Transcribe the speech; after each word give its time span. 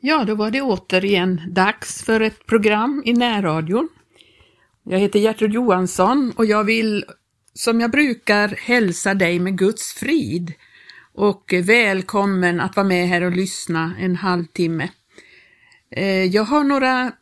Ja, 0.00 0.24
då 0.24 0.34
var 0.34 0.50
det 0.50 0.62
återigen 0.62 1.40
dags 1.48 2.02
för 2.02 2.20
ett 2.20 2.46
program 2.46 3.02
i 3.06 3.12
närradion. 3.12 3.88
Jag 4.82 4.98
heter 4.98 5.18
Gertrud 5.18 5.52
Johansson 5.52 6.32
och 6.36 6.46
jag 6.46 6.64
vill, 6.64 7.04
som 7.54 7.80
jag 7.80 7.90
brukar, 7.90 8.48
hälsa 8.48 9.14
dig 9.14 9.38
med 9.38 9.58
Guds 9.58 9.92
frid 9.92 10.52
och 11.14 11.54
välkommen 11.62 12.60
att 12.60 12.76
vara 12.76 12.86
med 12.86 13.08
här 13.08 13.22
och 13.22 13.32
lyssna 13.32 13.94
en 13.98 14.16
halvtimme. 14.16 14.88
Eh, 15.90 16.24
jag 16.24 16.44
har 16.44 16.64
några 16.64 17.12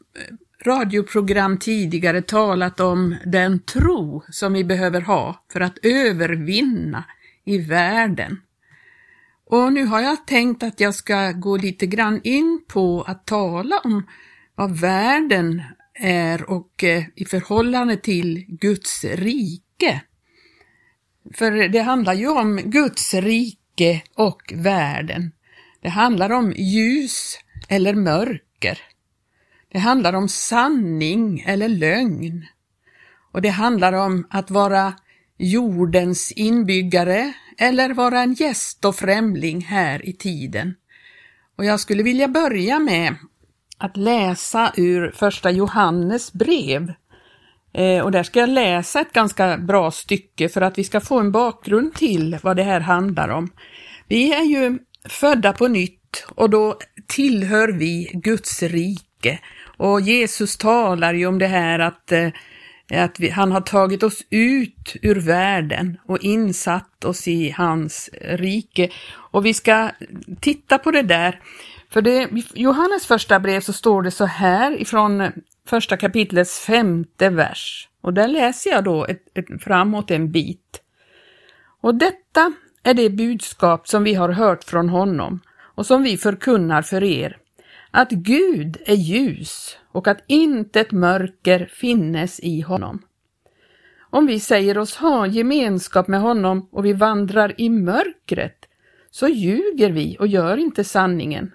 radioprogram 0.67 1.59
tidigare 1.59 2.23
talat 2.23 2.81
om 2.81 3.17
den 3.25 3.59
tro 3.59 4.23
som 4.31 4.53
vi 4.53 4.65
behöver 4.65 5.01
ha 5.01 5.45
för 5.53 5.61
att 5.61 5.79
övervinna 5.83 7.05
i 7.45 7.59
världen. 7.59 8.41
Och 9.47 9.73
nu 9.73 9.85
har 9.85 10.01
jag 10.01 10.27
tänkt 10.27 10.63
att 10.63 10.81
jag 10.81 10.95
ska 10.95 11.33
gå 11.33 11.57
lite 11.57 11.87
grann 11.87 12.21
in 12.25 12.65
på 12.69 13.03
att 13.03 13.27
tala 13.27 13.79
om 13.79 14.07
vad 14.55 14.81
världen 14.81 15.63
är 15.95 16.51
och 16.51 16.85
eh, 16.85 17.05
i 17.15 17.25
förhållande 17.25 17.97
till 17.97 18.45
Guds 18.49 19.05
rike. 19.05 20.03
För 21.35 21.69
det 21.69 21.81
handlar 21.81 22.15
ju 22.15 22.29
om 22.29 22.57
Guds 22.57 23.15
rike 23.15 24.03
och 24.15 24.53
världen. 24.55 25.33
Det 25.81 25.89
handlar 25.89 26.31
om 26.31 26.53
ljus 26.53 27.39
eller 27.69 27.95
mörker. 27.95 28.79
Det 29.73 29.79
handlar 29.79 30.13
om 30.13 30.29
sanning 30.29 31.45
eller 31.47 31.69
lögn. 31.69 32.47
Och 33.33 33.43
det 33.43 33.49
handlar 33.49 33.93
om 33.93 34.27
att 34.31 34.51
vara 34.51 34.95
jordens 35.39 36.33
inbyggare 36.33 37.33
eller 37.59 37.95
vara 37.95 38.21
en 38.21 38.35
gäst 38.35 38.85
och 38.85 38.97
främling 38.97 39.61
här 39.61 40.09
i 40.09 40.13
tiden. 40.13 40.75
Och 41.59 41.65
jag 41.65 41.81
skulle 41.81 42.03
vilja 42.03 42.29
börja 42.29 42.79
med 42.79 43.15
att 43.79 43.97
läsa 43.97 44.73
ur 44.77 45.11
första 45.11 45.51
Johannes 45.51 46.33
brev. 46.33 46.93
Eh, 47.73 48.01
och 48.01 48.11
där 48.11 48.23
ska 48.23 48.41
jag 48.41 48.49
läsa 48.49 49.01
ett 49.01 49.13
ganska 49.13 49.59
bra 49.59 49.91
stycke 49.91 50.49
för 50.49 50.61
att 50.61 50.79
vi 50.79 50.85
ska 50.85 51.01
få 51.01 51.21
en 51.21 51.33
bakgrund 51.33 51.95
till 51.95 52.39
vad 52.43 52.57
det 52.57 52.63
här 52.63 52.81
handlar 52.81 53.29
om. 53.29 53.51
Vi 54.09 54.33
är 54.35 54.45
ju 54.45 54.79
födda 55.09 55.53
på 55.53 55.69
nytt 55.69 56.27
och 56.29 56.51
då 56.51 56.79
tillhör 57.07 57.69
vi 57.69 58.11
Guds 58.15 58.63
rike. 58.63 59.39
Och 59.77 60.01
Jesus 60.01 60.57
talar 60.57 61.15
ju 61.15 61.27
om 61.27 61.39
det 61.39 61.47
här 61.47 61.79
att 61.79 62.13
eh, 62.13 62.29
är 62.89 63.05
att 63.05 63.21
vi, 63.21 63.29
han 63.29 63.53
har 63.53 63.61
tagit 63.61 64.03
oss 64.03 64.23
ut 64.31 64.97
ur 65.03 65.21
världen 65.21 65.99
och 66.07 66.19
insatt 66.19 67.05
oss 67.05 67.29
i 67.29 67.51
hans 67.51 68.11
rike. 68.23 68.91
Och 69.13 69.47
vi 69.47 69.55
ska 69.55 69.91
titta 70.41 70.79
på 70.79 70.91
det 70.91 71.03
där. 71.03 71.41
För 71.91 72.03
det, 72.03 72.23
i 72.23 72.45
Johannes 72.55 73.07
första 73.07 73.41
brev 73.41 73.61
så 73.61 73.73
står 73.73 74.03
det 74.03 74.11
så 74.11 74.25
här 74.25 74.81
ifrån 74.81 75.33
första 75.69 75.97
kapitlets 75.97 76.59
femte 76.61 77.31
vers. 77.31 77.89
Och 78.01 78.15
där 78.15 78.29
läser 78.29 78.71
jag 78.71 78.85
då 78.85 79.05
ett, 79.05 79.23
ett, 79.35 79.63
framåt 79.63 80.11
en 80.11 80.33
bit. 80.33 80.83
Och 81.81 81.95
detta 81.95 82.53
är 82.83 82.95
det 82.95 83.11
budskap 83.11 83.89
som 83.89 84.05
vi 84.05 84.15
har 84.15 84.29
hört 84.29 84.65
från 84.65 84.89
honom 84.89 85.41
och 85.59 85.87
som 85.87 86.03
vi 86.03 86.17
förkunnar 86.17 86.83
för 86.83 87.03
er 87.03 87.39
att 87.97 88.11
Gud 88.11 88.77
är 88.87 88.95
ljus 88.95 89.77
och 89.93 90.09
att 90.09 90.25
intet 90.27 90.93
mörker 90.93 91.71
finnes 91.73 92.41
i 92.41 92.61
honom. 92.61 93.03
Om 94.01 94.27
vi 94.27 94.41
säger 94.41 94.79
oss 94.79 94.97
ha 94.97 95.27
gemenskap 95.27 96.09
med 96.09 96.21
honom 96.21 96.69
och 96.73 96.85
vi 96.85 96.93
vandrar 96.93 97.61
i 97.61 97.71
mörkret, 97.71 98.69
så 99.11 99.29
ljuger 99.29 99.91
vi 99.91 100.17
och 100.21 100.27
gör 100.27 100.57
inte 100.57 100.85
sanningen. 100.85 101.53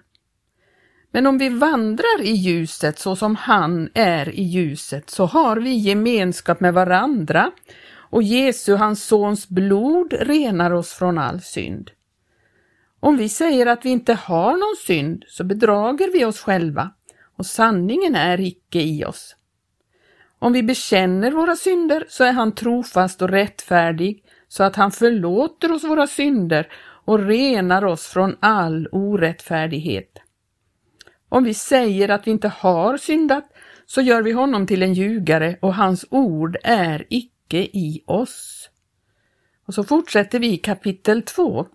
Men 1.10 1.26
om 1.26 1.38
vi 1.38 1.48
vandrar 1.48 2.22
i 2.22 2.32
ljuset 2.32 2.98
så 2.98 3.16
som 3.16 3.36
han 3.36 3.88
är 3.94 4.28
i 4.28 4.42
ljuset, 4.42 5.10
så 5.10 5.26
har 5.26 5.56
vi 5.56 5.70
gemenskap 5.70 6.60
med 6.60 6.74
varandra 6.74 7.50
och 7.94 8.22
Jesu, 8.22 8.74
hans 8.74 9.04
sons 9.04 9.48
blod, 9.48 10.12
renar 10.20 10.70
oss 10.70 10.92
från 10.92 11.18
all 11.18 11.40
synd. 11.40 11.90
Om 13.04 13.16
vi 13.16 13.28
säger 13.28 13.66
att 13.66 13.84
vi 13.84 13.90
inte 13.90 14.14
har 14.14 14.52
någon 14.52 14.76
synd 14.86 15.24
så 15.28 15.44
bedrager 15.44 16.12
vi 16.12 16.24
oss 16.24 16.40
själva 16.40 16.90
och 17.36 17.46
sanningen 17.46 18.14
är 18.14 18.40
icke 18.40 18.80
i 18.80 19.04
oss. 19.04 19.36
Om 20.38 20.52
vi 20.52 20.62
bekänner 20.62 21.30
våra 21.30 21.56
synder 21.56 22.04
så 22.08 22.24
är 22.24 22.32
han 22.32 22.54
trofast 22.54 23.22
och 23.22 23.28
rättfärdig 23.28 24.24
så 24.48 24.64
att 24.64 24.76
han 24.76 24.90
förlåter 24.90 25.72
oss 25.72 25.84
våra 25.84 26.06
synder 26.06 26.72
och 27.04 27.18
renar 27.18 27.84
oss 27.84 28.06
från 28.06 28.36
all 28.40 28.88
orättfärdighet. 28.92 30.18
Om 31.28 31.44
vi 31.44 31.54
säger 31.54 32.08
att 32.08 32.26
vi 32.26 32.30
inte 32.30 32.48
har 32.48 32.96
syndat 32.96 33.44
så 33.86 34.00
gör 34.00 34.22
vi 34.22 34.32
honom 34.32 34.66
till 34.66 34.82
en 34.82 34.94
ljugare 34.94 35.56
och 35.60 35.74
hans 35.74 36.04
ord 36.10 36.56
är 36.62 37.06
icke 37.10 37.58
i 37.58 38.02
oss. 38.06 38.70
Och 39.66 39.74
så 39.74 39.84
fortsätter 39.84 40.38
vi 40.38 40.56
kapitel 40.56 41.22
2. 41.22 41.66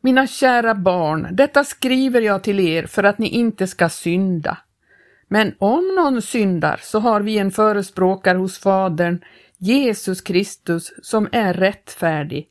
Mina 0.00 0.26
kära 0.26 0.74
barn, 0.74 1.28
detta 1.32 1.64
skriver 1.64 2.20
jag 2.20 2.42
till 2.42 2.60
er 2.60 2.86
för 2.86 3.02
att 3.02 3.18
ni 3.18 3.28
inte 3.28 3.66
ska 3.66 3.88
synda. 3.88 4.58
Men 5.28 5.54
om 5.58 5.94
någon 5.96 6.22
syndar 6.22 6.80
så 6.82 6.98
har 6.98 7.20
vi 7.20 7.38
en 7.38 7.50
förespråkare 7.50 8.38
hos 8.38 8.58
Fadern, 8.58 9.24
Jesus 9.58 10.20
Kristus, 10.20 10.92
som 11.02 11.28
är 11.32 11.54
rättfärdig. 11.54 12.48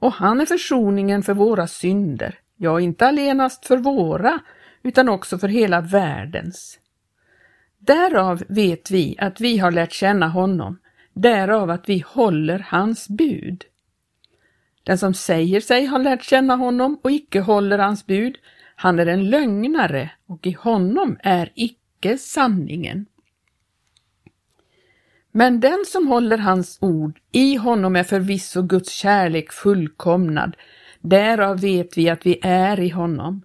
Och 0.00 0.12
han 0.12 0.40
är 0.40 0.46
försoningen 0.46 1.22
för 1.22 1.34
våra 1.34 1.66
synder, 1.66 2.38
ja, 2.56 2.80
inte 2.80 3.06
allenast 3.06 3.66
för 3.66 3.76
våra, 3.76 4.40
utan 4.82 5.08
också 5.08 5.38
för 5.38 5.48
hela 5.48 5.80
världens. 5.80 6.78
Därav 7.78 8.42
vet 8.48 8.90
vi 8.90 9.16
att 9.18 9.40
vi 9.40 9.58
har 9.58 9.70
lärt 9.70 9.92
känna 9.92 10.28
honom, 10.28 10.78
därav 11.12 11.70
att 11.70 11.88
vi 11.88 12.04
håller 12.06 12.66
hans 12.68 13.08
bud. 13.08 13.64
Den 14.84 14.98
som 14.98 15.14
säger 15.14 15.60
sig 15.60 15.86
ha 15.86 15.98
lärt 15.98 16.22
känna 16.22 16.56
honom 16.56 16.98
och 17.02 17.10
icke 17.10 17.40
håller 17.40 17.78
hans 17.78 18.06
bud, 18.06 18.38
han 18.76 18.98
är 18.98 19.06
en 19.06 19.30
lögnare 19.30 20.10
och 20.26 20.46
i 20.46 20.52
honom 20.52 21.16
är 21.22 21.52
icke 21.54 22.18
sanningen. 22.18 23.06
Men 25.32 25.60
den 25.60 25.84
som 25.86 26.08
håller 26.08 26.38
hans 26.38 26.78
ord, 26.80 27.20
i 27.32 27.56
honom 27.56 27.96
är 27.96 28.04
förvisso 28.04 28.62
Guds 28.62 28.92
kärlek 28.92 29.52
fullkomnad, 29.52 30.56
därav 31.00 31.60
vet 31.60 31.98
vi 31.98 32.08
att 32.08 32.26
vi 32.26 32.38
är 32.42 32.80
i 32.80 32.88
honom. 32.88 33.42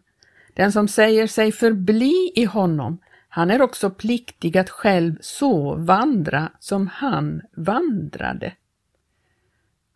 Den 0.53 0.71
som 0.71 0.87
säger 0.87 1.27
sig 1.27 1.51
förbli 1.51 2.31
i 2.35 2.43
honom, 2.45 2.97
han 3.29 3.51
är 3.51 3.61
också 3.61 3.89
pliktig 3.89 4.57
att 4.57 4.69
själv 4.69 5.15
så 5.21 5.75
vandra 5.75 6.51
som 6.59 6.87
han 6.87 7.41
vandrade. 7.55 8.53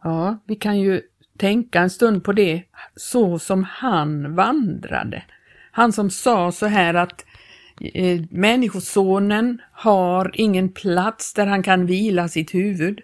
Ja, 0.04 0.38
vi 0.46 0.56
kan 0.56 0.80
ju 0.80 1.02
tänka 1.40 1.80
en 1.80 1.90
stund 1.90 2.24
på 2.24 2.32
det, 2.32 2.64
så 2.96 3.40
som 3.40 3.64
han 3.64 4.36
vandrade. 4.36 5.24
Han 5.72 5.94
som 5.94 6.10
sa 6.10 6.52
så 6.52 6.66
här 6.66 6.94
att 6.94 7.26
eh, 7.94 8.22
Människosonen 8.30 9.62
har 9.72 10.32
ingen 10.34 10.70
plats 10.70 11.34
där 11.34 11.48
han 11.48 11.64
kan 11.64 11.86
vila 11.86 12.28
sitt 12.28 12.54
huvud. 12.54 13.02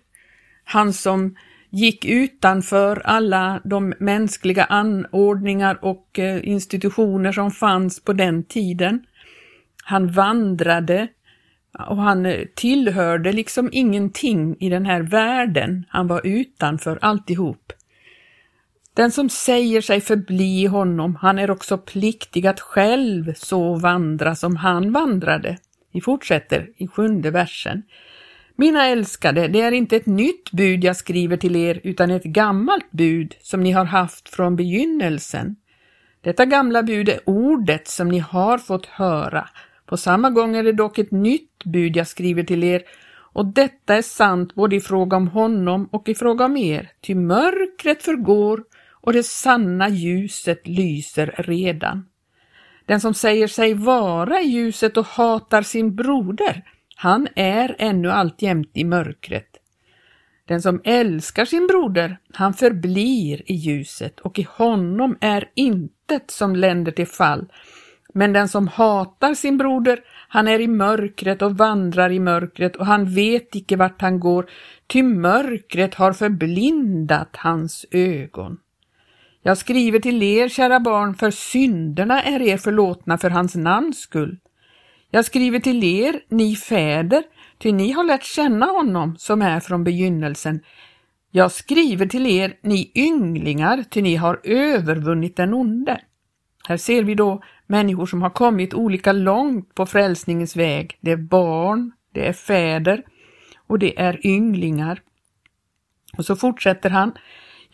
Han 0.64 0.94
som 0.94 1.36
gick 1.70 2.06
utanför 2.06 3.02
alla 3.06 3.62
de 3.64 3.94
mänskliga 4.00 4.64
anordningar 4.64 5.80
och 5.82 6.20
eh, 6.20 6.48
institutioner 6.48 7.32
som 7.32 7.52
fanns 7.52 8.00
på 8.00 8.14
den 8.14 8.44
tiden. 8.44 9.06
Han 9.84 10.12
vandrade 10.12 11.08
och 11.90 11.98
han 11.98 12.26
eh, 12.26 12.46
tillhörde 12.56 13.32
liksom 13.32 13.70
ingenting 13.72 14.56
i 14.60 14.70
den 14.70 14.86
här 14.86 15.02
världen. 15.02 15.86
Han 15.90 16.08
var 16.08 16.22
utanför 16.24 17.00
alltihop. 17.02 17.74
Den 18.96 19.12
som 19.12 19.30
säger 19.30 19.82
sig 19.82 20.02
förbli 20.02 20.66
honom, 20.66 21.16
han 21.16 21.40
är 21.40 21.52
också 21.52 21.78
pliktig 21.78 22.48
att 22.48 22.60
själv 22.60 23.34
så 23.34 23.76
vandra 23.76 24.36
som 24.36 24.56
han 24.56 24.92
vandrade. 24.92 25.58
Vi 25.94 26.02
fortsätter 26.02 26.70
i 26.78 26.88
sjunde 26.88 27.32
versen. 27.32 27.84
Mina 28.56 28.86
älskade, 28.86 29.48
det 29.48 29.62
är 29.62 29.72
inte 29.72 29.96
ett 29.96 30.06
nytt 30.06 30.52
bud 30.52 30.84
jag 30.84 30.96
skriver 30.96 31.38
till 31.38 31.56
er 31.56 31.82
utan 31.84 32.12
ett 32.12 32.24
gammalt 32.24 32.92
bud 32.92 33.36
som 33.42 33.64
ni 33.64 33.72
har 33.72 33.86
haft 33.86 34.30
från 34.30 34.56
begynnelsen. 34.56 35.56
Detta 36.22 36.46
gamla 36.46 36.84
bud 36.84 37.10
är 37.10 37.20
ordet 37.26 37.88
som 37.88 38.10
ni 38.10 38.20
har 38.20 38.58
fått 38.58 38.86
höra. 38.86 39.50
På 39.86 39.98
samma 39.98 40.30
gång 40.30 40.56
är 40.56 40.64
det 40.64 40.72
dock 40.72 40.98
ett 40.98 41.12
nytt 41.12 41.64
bud 41.64 41.96
jag 41.96 42.08
skriver 42.08 42.44
till 42.44 42.64
er 42.64 42.82
och 43.36 43.46
detta 43.46 43.96
är 43.96 44.02
sant 44.02 44.56
både 44.56 44.76
i 44.76 44.82
fråga 44.82 45.18
om 45.18 45.28
honom 45.28 45.90
och 45.92 46.10
i 46.10 46.16
fråga 46.16 46.46
om 46.46 46.58
er, 46.58 46.92
ty 47.02 47.16
mörkret 47.16 48.04
förgår 48.04 48.64
och 49.06 49.14
det 49.14 49.24
sanna 49.24 49.90
ljuset 49.90 50.68
lyser 50.68 51.36
redan. 51.38 52.06
Den 52.86 53.02
som 53.02 53.14
säger 53.14 53.48
sig 53.48 53.74
vara 53.74 54.42
i 54.42 54.46
ljuset 54.46 54.98
och 54.98 55.06
hatar 55.06 55.62
sin 55.62 55.96
broder, 55.96 56.64
han 56.96 57.28
är 57.36 57.76
ännu 57.80 58.12
alltjämt 58.12 58.72
i 58.74 58.84
mörkret. 58.84 59.48
Den 60.48 60.62
som 60.62 60.82
älskar 60.84 61.46
sin 61.46 61.68
broder, 61.68 62.18
han 62.34 62.54
förblir 62.54 63.52
i 63.52 63.54
ljuset 63.54 64.20
och 64.20 64.40
i 64.40 64.48
honom 64.50 65.18
är 65.22 65.50
intet 65.54 66.32
som 66.32 66.56
länder 66.56 66.92
till 66.92 67.08
fall. 67.08 67.46
Men 68.14 68.34
den 68.34 68.50
som 68.50 68.68
hatar 68.68 69.34
sin 69.34 69.58
broder, 69.58 70.00
han 70.28 70.48
är 70.48 70.60
i 70.60 70.68
mörkret 70.68 71.42
och 71.42 71.58
vandrar 71.58 72.12
i 72.12 72.20
mörkret 72.20 72.76
och 72.76 72.86
han 72.86 73.14
vet 73.14 73.56
icke 73.56 73.76
vart 73.76 74.02
han 74.02 74.20
går, 74.20 74.50
ty 74.88 75.04
mörkret 75.04 75.96
har 75.96 76.14
förblindat 76.14 77.36
hans 77.36 77.86
ögon. 77.92 78.58
Jag 79.48 79.58
skriver 79.58 80.00
till 80.00 80.24
er, 80.24 80.50
kära 80.50 80.80
barn, 80.80 81.16
för 81.16 81.32
synderna 81.32 82.24
är 82.24 82.42
er 82.42 82.58
förlåtna 82.58 83.18
för 83.18 83.30
hans 83.30 83.56
namns 83.56 84.00
skull. 84.00 84.38
Jag 85.10 85.26
skriver 85.26 85.60
till 85.60 85.84
er, 85.84 86.20
ni 86.30 86.56
fäder, 86.56 87.24
ty 87.58 87.72
ni 87.72 87.92
har 87.92 88.04
lärt 88.04 88.24
känna 88.24 88.66
honom 88.66 89.16
som 89.18 89.42
är 89.42 89.60
från 89.60 89.84
begynnelsen. 89.84 90.60
Jag 91.32 91.52
skriver 91.52 92.06
till 92.06 92.28
er, 92.28 92.54
ni 92.64 92.92
ynglingar, 92.96 93.84
ty 93.90 94.02
ni 94.02 94.16
har 94.16 94.40
övervunnit 94.44 95.36
den 95.36 95.54
onde. 95.54 96.02
Här 96.68 96.78
ser 96.78 97.04
vi 97.04 97.16
då 97.16 97.44
människor 97.68 98.06
som 98.06 98.22
har 98.22 98.30
kommit 98.30 98.74
olika 98.74 99.12
långt 99.12 99.76
på 99.76 99.86
frälsningens 99.86 100.56
väg. 100.56 100.98
Det 101.02 101.12
är 101.12 101.18
barn, 101.18 101.92
det 102.12 102.28
är 102.28 102.34
fäder 102.34 103.04
och 103.68 103.80
det 103.80 104.00
är 104.00 104.28
ynglingar. 104.28 105.02
Och 106.18 106.26
så 106.26 106.36
fortsätter 106.36 106.90
han. 106.90 107.12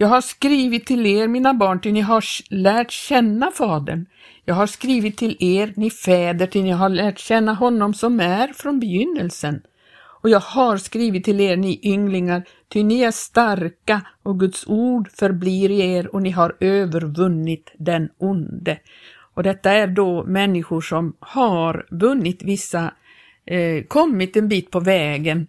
Jag 0.02 0.08
har 0.08 0.22
skrivit 0.22 0.86
till 0.86 1.06
er, 1.06 1.28
mina 1.28 1.54
barn, 1.54 1.80
till 1.80 1.94
ni 1.94 2.02
har 2.02 2.24
lärt 2.50 2.92
känna 2.92 3.52
Fadern. 3.52 4.06
Jag 4.46 4.56
har 4.56 4.68
skrivit 4.68 5.18
till 5.18 5.38
er, 5.40 5.74
ni 5.76 5.90
fäder, 5.90 6.48
till 6.48 6.64
ni 6.64 6.72
har 6.72 6.90
lärt 6.90 7.20
känna 7.20 7.54
honom 7.54 7.94
som 7.94 8.20
är 8.20 8.48
från 8.48 8.80
begynnelsen. 8.80 9.62
Och 10.22 10.30
jag 10.30 10.40
har 10.40 10.78
skrivit 10.78 11.26
till 11.26 11.40
er, 11.42 11.58
ni 11.58 11.80
ynglingar, 11.84 12.44
ty 12.70 12.84
ni 12.84 13.02
är 13.02 13.12
starka 13.12 14.02
och 14.24 14.40
Guds 14.40 14.68
ord 14.68 15.10
förblir 15.12 15.72
i 15.72 15.80
er 15.80 16.16
och 16.16 16.22
ni 16.22 16.30
har 16.30 16.56
övervunnit 16.60 17.72
den 17.78 18.10
onde. 18.18 18.78
Och 19.34 19.44
detta 19.44 19.72
är 19.72 19.88
då 19.88 20.24
människor 20.24 20.82
som 20.82 21.14
har 21.20 21.86
vunnit 21.92 22.44
vissa, 22.44 22.94
eh, 23.46 23.84
kommit 23.84 24.36
en 24.38 24.48
bit 24.48 24.72
på 24.72 24.80
vägen, 24.80 25.48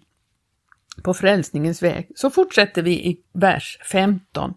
på 1.02 1.14
frälsningens 1.14 1.82
väg. 1.82 2.10
Så 2.14 2.30
fortsätter 2.30 2.82
vi 2.82 2.92
i 2.92 3.20
vers 3.32 3.78
15. 3.92 4.54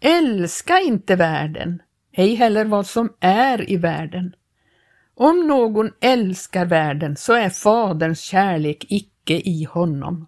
Älska 0.00 0.80
inte 0.80 1.16
världen, 1.16 1.82
ej 2.12 2.34
heller 2.34 2.64
vad 2.64 2.86
som 2.86 3.12
är 3.20 3.70
i 3.70 3.76
världen. 3.76 4.34
Om 5.14 5.46
någon 5.46 5.90
älskar 6.00 6.64
världen 6.64 7.16
så 7.16 7.32
är 7.32 7.50
Faderns 7.50 8.20
kärlek 8.20 8.86
icke 8.88 9.34
i 9.34 9.64
honom. 9.64 10.26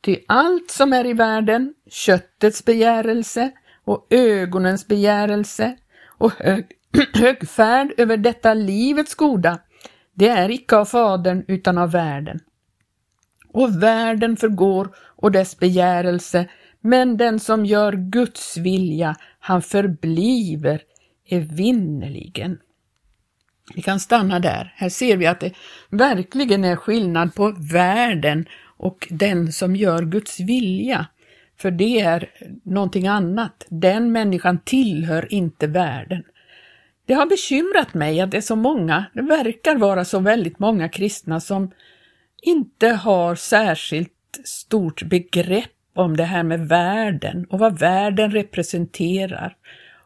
Ty 0.00 0.16
allt 0.28 0.70
som 0.70 0.92
är 0.92 1.06
i 1.06 1.12
världen, 1.12 1.74
köttets 1.90 2.64
begärelse 2.64 3.50
och 3.84 4.06
ögonens 4.10 4.86
begärelse 4.86 5.76
och 6.06 6.32
hög, 6.32 6.66
högfärd 7.14 7.92
över 7.96 8.16
detta 8.16 8.54
livets 8.54 9.14
goda, 9.14 9.58
det 10.12 10.28
är 10.28 10.50
icke 10.50 10.76
av 10.76 10.84
Fadern 10.84 11.44
utan 11.48 11.78
av 11.78 11.90
världen. 11.90 12.40
Och 13.54 13.82
världen 13.82 14.36
förgår 14.36 14.94
och 14.96 15.32
dess 15.32 15.58
begärelse, 15.58 16.48
men 16.80 17.16
den 17.16 17.40
som 17.40 17.66
gör 17.66 17.92
Guds 17.92 18.56
vilja, 18.56 19.16
han 19.38 19.62
förbliver 19.62 20.82
evinnerligen. 21.28 22.58
Vi 23.74 23.82
kan 23.82 24.00
stanna 24.00 24.40
där. 24.40 24.74
Här 24.76 24.88
ser 24.88 25.16
vi 25.16 25.26
att 25.26 25.40
det 25.40 25.52
verkligen 25.90 26.64
är 26.64 26.76
skillnad 26.76 27.34
på 27.34 27.54
världen 27.72 28.46
och 28.76 29.08
den 29.10 29.52
som 29.52 29.76
gör 29.76 30.02
Guds 30.02 30.40
vilja. 30.40 31.06
För 31.56 31.70
det 31.70 32.00
är 32.00 32.30
någonting 32.62 33.06
annat. 33.06 33.66
Den 33.68 34.12
människan 34.12 34.58
tillhör 34.64 35.32
inte 35.32 35.66
världen. 35.66 36.24
Det 37.06 37.14
har 37.14 37.26
bekymrat 37.26 37.94
mig 37.94 38.20
att 38.20 38.30
det 38.30 38.36
är 38.36 38.40
så 38.40 38.56
många, 38.56 39.04
det 39.12 39.22
verkar 39.22 39.76
vara 39.76 40.04
så 40.04 40.18
väldigt 40.18 40.58
många 40.58 40.88
kristna 40.88 41.40
som 41.40 41.70
inte 42.44 42.88
har 42.88 43.34
särskilt 43.34 44.40
stort 44.44 45.02
begrepp 45.02 45.70
om 45.94 46.16
det 46.16 46.24
här 46.24 46.42
med 46.42 46.68
världen 46.68 47.46
och 47.50 47.58
vad 47.58 47.78
världen 47.78 48.30
representerar. 48.30 49.56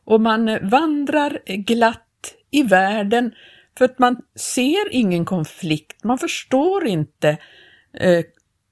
Och 0.04 0.20
man 0.20 0.68
vandrar 0.68 1.38
glatt 1.46 2.34
i 2.50 2.62
världen 2.62 3.32
för 3.78 3.84
att 3.84 3.98
man 3.98 4.16
ser 4.34 4.92
ingen 4.92 5.24
konflikt, 5.24 6.04
man 6.04 6.18
förstår 6.18 6.86
inte 6.86 7.38
eh, 7.94 8.24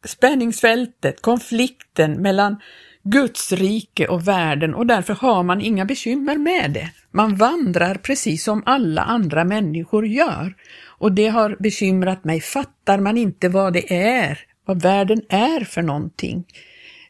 spänningsfältet, 0.04 1.22
konflikten 1.22 2.22
mellan 2.22 2.60
Guds 3.08 3.52
rike 3.52 4.08
och 4.08 4.28
världen 4.28 4.74
och 4.74 4.86
därför 4.86 5.14
har 5.14 5.42
man 5.42 5.60
inga 5.60 5.84
bekymmer 5.84 6.36
med 6.36 6.70
det. 6.70 6.90
Man 7.10 7.36
vandrar 7.36 7.94
precis 7.94 8.44
som 8.44 8.62
alla 8.66 9.02
andra 9.02 9.44
människor 9.44 10.06
gör 10.06 10.54
och 10.84 11.12
det 11.12 11.28
har 11.28 11.56
bekymrat 11.60 12.24
mig. 12.24 12.40
Fattar 12.40 12.98
man 12.98 13.18
inte 13.18 13.48
vad 13.48 13.72
det 13.72 13.94
är, 13.94 14.40
vad 14.64 14.82
världen 14.82 15.22
är 15.28 15.64
för 15.64 15.82
någonting? 15.82 16.44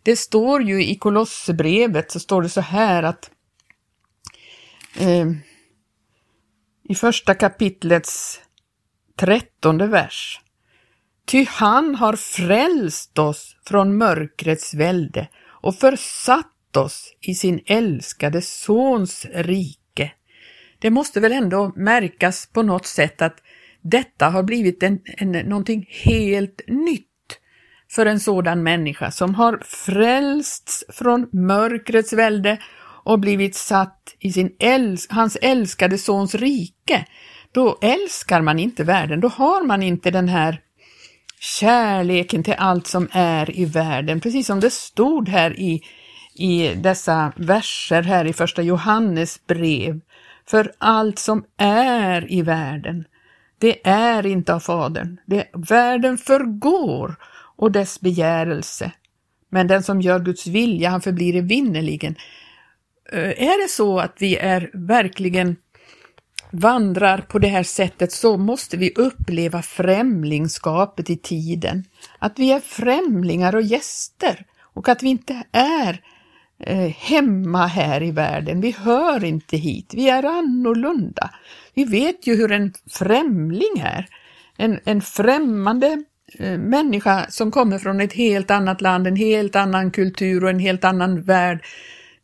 Det 0.03 0.17
står 0.17 0.63
ju 0.63 0.85
i 0.85 0.95
Kolosserbrevet 0.95 2.11
så 2.11 2.21
står 2.21 2.43
det 2.43 2.49
så 2.49 2.61
här 2.61 3.03
att 3.03 3.31
eh, 4.99 5.27
i 6.89 6.95
första 6.95 7.35
kapitlets 7.35 8.41
trettonde 9.19 9.87
vers. 9.87 10.41
Ty 11.27 11.47
han 11.49 11.95
har 11.95 12.17
frälst 12.17 13.19
oss 13.19 13.57
från 13.65 13.97
mörkrets 13.97 14.75
välde 14.75 15.29
och 15.67 15.75
försatt 15.75 16.77
oss 16.77 17.15
i 17.21 17.35
sin 17.35 17.61
älskade 17.67 18.43
Sons 18.43 19.27
rike. 19.35 20.13
Det 20.79 20.91
måste 20.91 21.21
väl 21.21 21.33
ändå 21.33 21.73
märkas 21.77 22.47
på 22.53 22.63
något 22.63 22.87
sätt 22.87 23.23
att 23.23 23.37
detta 23.83 24.29
har 24.29 24.43
blivit 24.43 24.83
en, 24.83 25.01
en, 25.05 25.33
någonting 25.33 25.87
helt 25.91 26.61
nytt 26.69 27.07
för 27.91 28.07
en 28.07 28.21
sådan 28.21 28.63
människa 28.63 29.11
som 29.11 29.35
har 29.35 29.63
frälsts 29.65 30.85
från 30.89 31.29
mörkrets 31.33 32.13
välde 32.13 32.59
och 33.05 33.21
blivit 33.21 33.55
satt 33.55 34.17
i 34.19 34.33
sin 34.33 34.57
äls 34.59 35.07
hans 35.11 35.37
älskade 35.43 35.99
sons 35.99 36.35
rike. 36.35 37.07
Då 37.53 37.79
älskar 37.83 38.41
man 38.41 38.59
inte 38.59 38.85
världen, 38.85 39.21
då 39.21 39.29
har 39.29 39.67
man 39.67 39.83
inte 39.83 40.11
den 40.11 40.29
här 40.29 40.61
kärleken 41.47 42.43
till 42.43 42.55
allt 42.59 42.87
som 42.87 43.09
är 43.13 43.59
i 43.59 43.65
världen, 43.65 44.21
precis 44.21 44.47
som 44.47 44.61
det 44.61 44.71
stod 44.71 45.29
här 45.29 45.61
i, 45.61 45.83
i 46.35 46.75
dessa 46.75 47.33
verser 47.37 48.03
här 48.03 48.25
i 48.25 48.33
första 48.33 48.63
Johannes 48.63 49.47
brev. 49.47 50.01
För 50.49 50.73
allt 50.79 51.19
som 51.19 51.45
är 51.57 52.33
i 52.33 52.43
världen, 52.43 53.05
det 53.59 53.89
är 53.89 54.27
inte 54.27 54.55
av 54.55 54.61
Fadern. 54.61 55.21
Det, 55.27 55.49
världen 55.53 56.19
förgår 56.19 57.17
och 57.57 57.73
dess 57.73 58.01
begärelse. 58.01 58.93
Men 59.51 59.67
den 59.67 59.83
som 59.83 60.01
gör 60.01 60.21
Guds 60.21 60.47
vilja, 60.47 60.91
han 60.91 61.01
förblir 61.01 61.37
evinnerligen. 61.37 62.17
Eh, 63.13 63.43
är 63.43 63.63
det 63.63 63.71
så 63.71 63.99
att 63.99 64.17
vi 64.19 64.37
är 64.37 64.71
verkligen 64.73 65.57
vandrar 66.51 67.19
på 67.19 67.39
det 67.39 67.49
här 67.49 67.63
sättet 67.63 68.13
så 68.13 68.37
måste 68.37 68.77
vi 68.77 68.93
uppleva 68.97 69.63
främlingskapet 69.63 71.11
i 71.11 71.17
tiden. 71.17 71.85
Att 72.19 72.39
vi 72.39 72.53
är 72.53 72.61
främlingar 72.61 73.55
och 73.55 73.63
gäster 73.63 74.45
och 74.61 74.89
att 74.89 75.03
vi 75.03 75.09
inte 75.09 75.43
är 75.53 76.01
eh, 76.59 76.91
hemma 76.97 77.67
här 77.67 78.03
i 78.03 78.11
världen. 78.11 78.61
Vi 78.61 78.71
hör 78.71 79.25
inte 79.25 79.57
hit, 79.57 79.93
vi 79.97 80.09
är 80.09 80.23
annorlunda. 80.23 81.31
Vi 81.75 81.85
vet 81.85 82.27
ju 82.27 82.37
hur 82.37 82.53
en 82.53 82.73
främling 82.91 83.79
är. 83.85 84.07
En, 84.57 84.81
en 84.85 85.01
främmande 85.01 86.05
eh, 86.39 86.59
människa 86.59 87.27
som 87.29 87.51
kommer 87.51 87.79
från 87.79 88.01
ett 88.01 88.13
helt 88.13 88.51
annat 88.51 88.81
land, 88.81 89.07
en 89.07 89.17
helt 89.17 89.57
annan 89.57 89.91
kultur 89.91 90.45
och 90.45 90.51
en 90.51 90.59
helt 90.59 90.85
annan 90.85 91.23
värld 91.23 91.65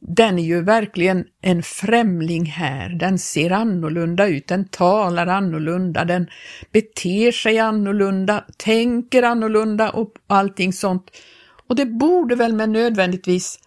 den 0.09 0.39
är 0.39 0.43
ju 0.43 0.63
verkligen 0.63 1.25
en 1.41 1.63
främling 1.63 2.45
här. 2.45 2.89
Den 2.89 3.19
ser 3.19 3.51
annorlunda 3.51 4.27
ut, 4.27 4.49
den 4.49 4.65
talar 4.65 5.27
annorlunda, 5.27 6.05
den 6.05 6.27
beter 6.73 7.33
sig 7.33 7.59
annorlunda, 7.59 8.45
tänker 8.57 9.23
annorlunda 9.23 9.91
och 9.91 10.13
allting 10.27 10.73
sånt. 10.73 11.11
Och 11.69 11.77
det 11.77 11.87
borde 11.87 12.35
väl 12.35 12.53
med 12.53 12.69
nödvändigtvis 12.69 13.59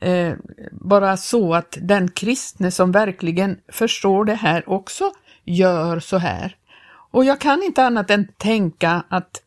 eh, 0.00 0.32
vara 0.72 1.16
så 1.16 1.54
att 1.54 1.78
den 1.80 2.10
kristne 2.10 2.70
som 2.70 2.92
verkligen 2.92 3.58
förstår 3.72 4.24
det 4.24 4.34
här 4.34 4.70
också 4.70 5.12
gör 5.44 6.00
så 6.00 6.18
här. 6.18 6.56
Och 7.10 7.24
jag 7.24 7.40
kan 7.40 7.62
inte 7.62 7.84
annat 7.84 8.10
än 8.10 8.28
tänka 8.38 9.04
att 9.08 9.42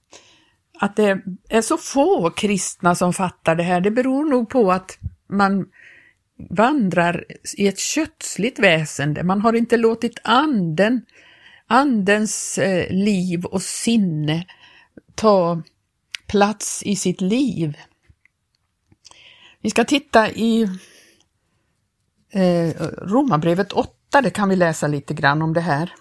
att 0.81 0.95
det 0.95 1.21
är 1.50 1.62
så 1.62 1.77
få 1.77 2.29
kristna 2.29 2.95
som 2.95 3.13
fattar 3.13 3.55
det 3.55 3.63
här, 3.63 3.81
det 3.81 3.91
beror 3.91 4.25
nog 4.25 4.50
på 4.50 4.71
att 4.71 4.98
man 5.29 5.65
vandrar 6.50 7.25
i 7.58 7.67
ett 7.67 7.79
kötsligt 7.79 8.60
väsende. 8.60 9.24
Man 9.24 9.41
har 9.41 9.53
inte 9.53 9.77
låtit 9.77 10.19
anden, 10.24 11.01
andens 11.67 12.58
eh, 12.58 12.91
liv 12.91 13.46
och 13.46 13.62
sinne 13.62 14.46
ta 15.15 15.62
plats 16.27 16.84
i 16.84 16.96
sitt 16.96 17.22
liv. 17.22 17.77
Vi 19.62 19.69
ska 19.69 19.84
titta 19.84 20.29
i 20.29 20.62
eh, 22.31 22.69
Romarbrevet 23.01 23.72
8, 23.72 24.22
det 24.22 24.29
kan 24.29 24.50
vi 24.50 24.55
läsa 24.55 24.88
lite 24.88 25.13
grann 25.13 25.41
om 25.41 25.53
det 25.53 25.62
här. 25.62 25.93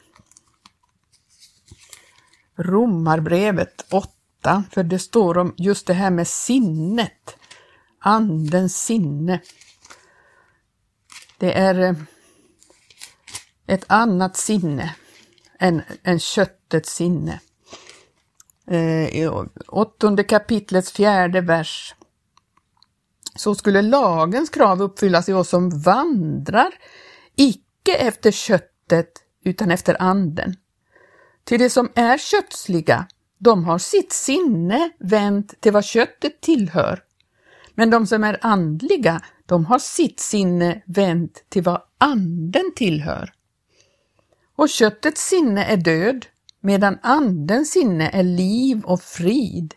Romarbrevet 2.56 3.86
8, 3.92 4.64
för 4.72 4.82
det 4.82 4.98
står 4.98 5.38
om 5.38 5.54
just 5.56 5.86
det 5.86 5.94
här 5.94 6.10
med 6.10 6.28
sinnet, 6.28 7.36
andens 7.98 8.84
sinne. 8.84 9.40
Det 11.38 11.52
är 11.52 11.80
eh, 11.80 11.94
ett 13.66 13.84
annat 13.86 14.36
sinne 14.36 14.94
än, 15.58 15.82
än 16.02 16.18
köttets 16.18 16.94
sinne. 16.94 17.40
Eh, 18.66 19.08
I 19.08 19.30
åttonde 19.68 20.24
kapitlets 20.24 20.92
fjärde 20.92 21.40
vers 21.40 21.94
så 23.34 23.54
skulle 23.54 23.82
lagens 23.82 24.50
krav 24.50 24.82
uppfyllas 24.82 25.28
i 25.28 25.32
oss 25.32 25.48
som 25.48 25.80
vandrar, 25.80 26.74
icke 27.36 27.94
efter 27.94 28.30
köttet 28.30 29.12
utan 29.44 29.70
efter 29.70 30.02
anden. 30.02 30.54
Till 31.44 31.58
det 31.58 31.70
som 31.70 31.92
är 31.94 32.18
kötsliga, 32.18 33.06
de 33.38 33.64
har 33.64 33.78
sitt 33.78 34.12
sinne 34.12 34.90
vänt 34.98 35.60
till 35.60 35.72
vad 35.72 35.84
köttet 35.84 36.40
tillhör. 36.40 37.02
Men 37.74 37.90
de 37.90 38.06
som 38.06 38.24
är 38.24 38.38
andliga, 38.40 39.20
de 39.48 39.64
har 39.64 39.78
sitt 39.78 40.20
sinne 40.20 40.82
vänt 40.86 41.44
till 41.48 41.62
vad 41.62 41.82
anden 41.98 42.72
tillhör. 42.76 43.32
Och 44.56 44.68
köttets 44.68 45.28
sinne 45.28 45.64
är 45.64 45.76
död, 45.76 46.26
medan 46.60 46.98
andens 47.02 47.70
sinne 47.70 48.10
är 48.10 48.22
liv 48.22 48.82
och 48.84 49.02
frid. 49.02 49.74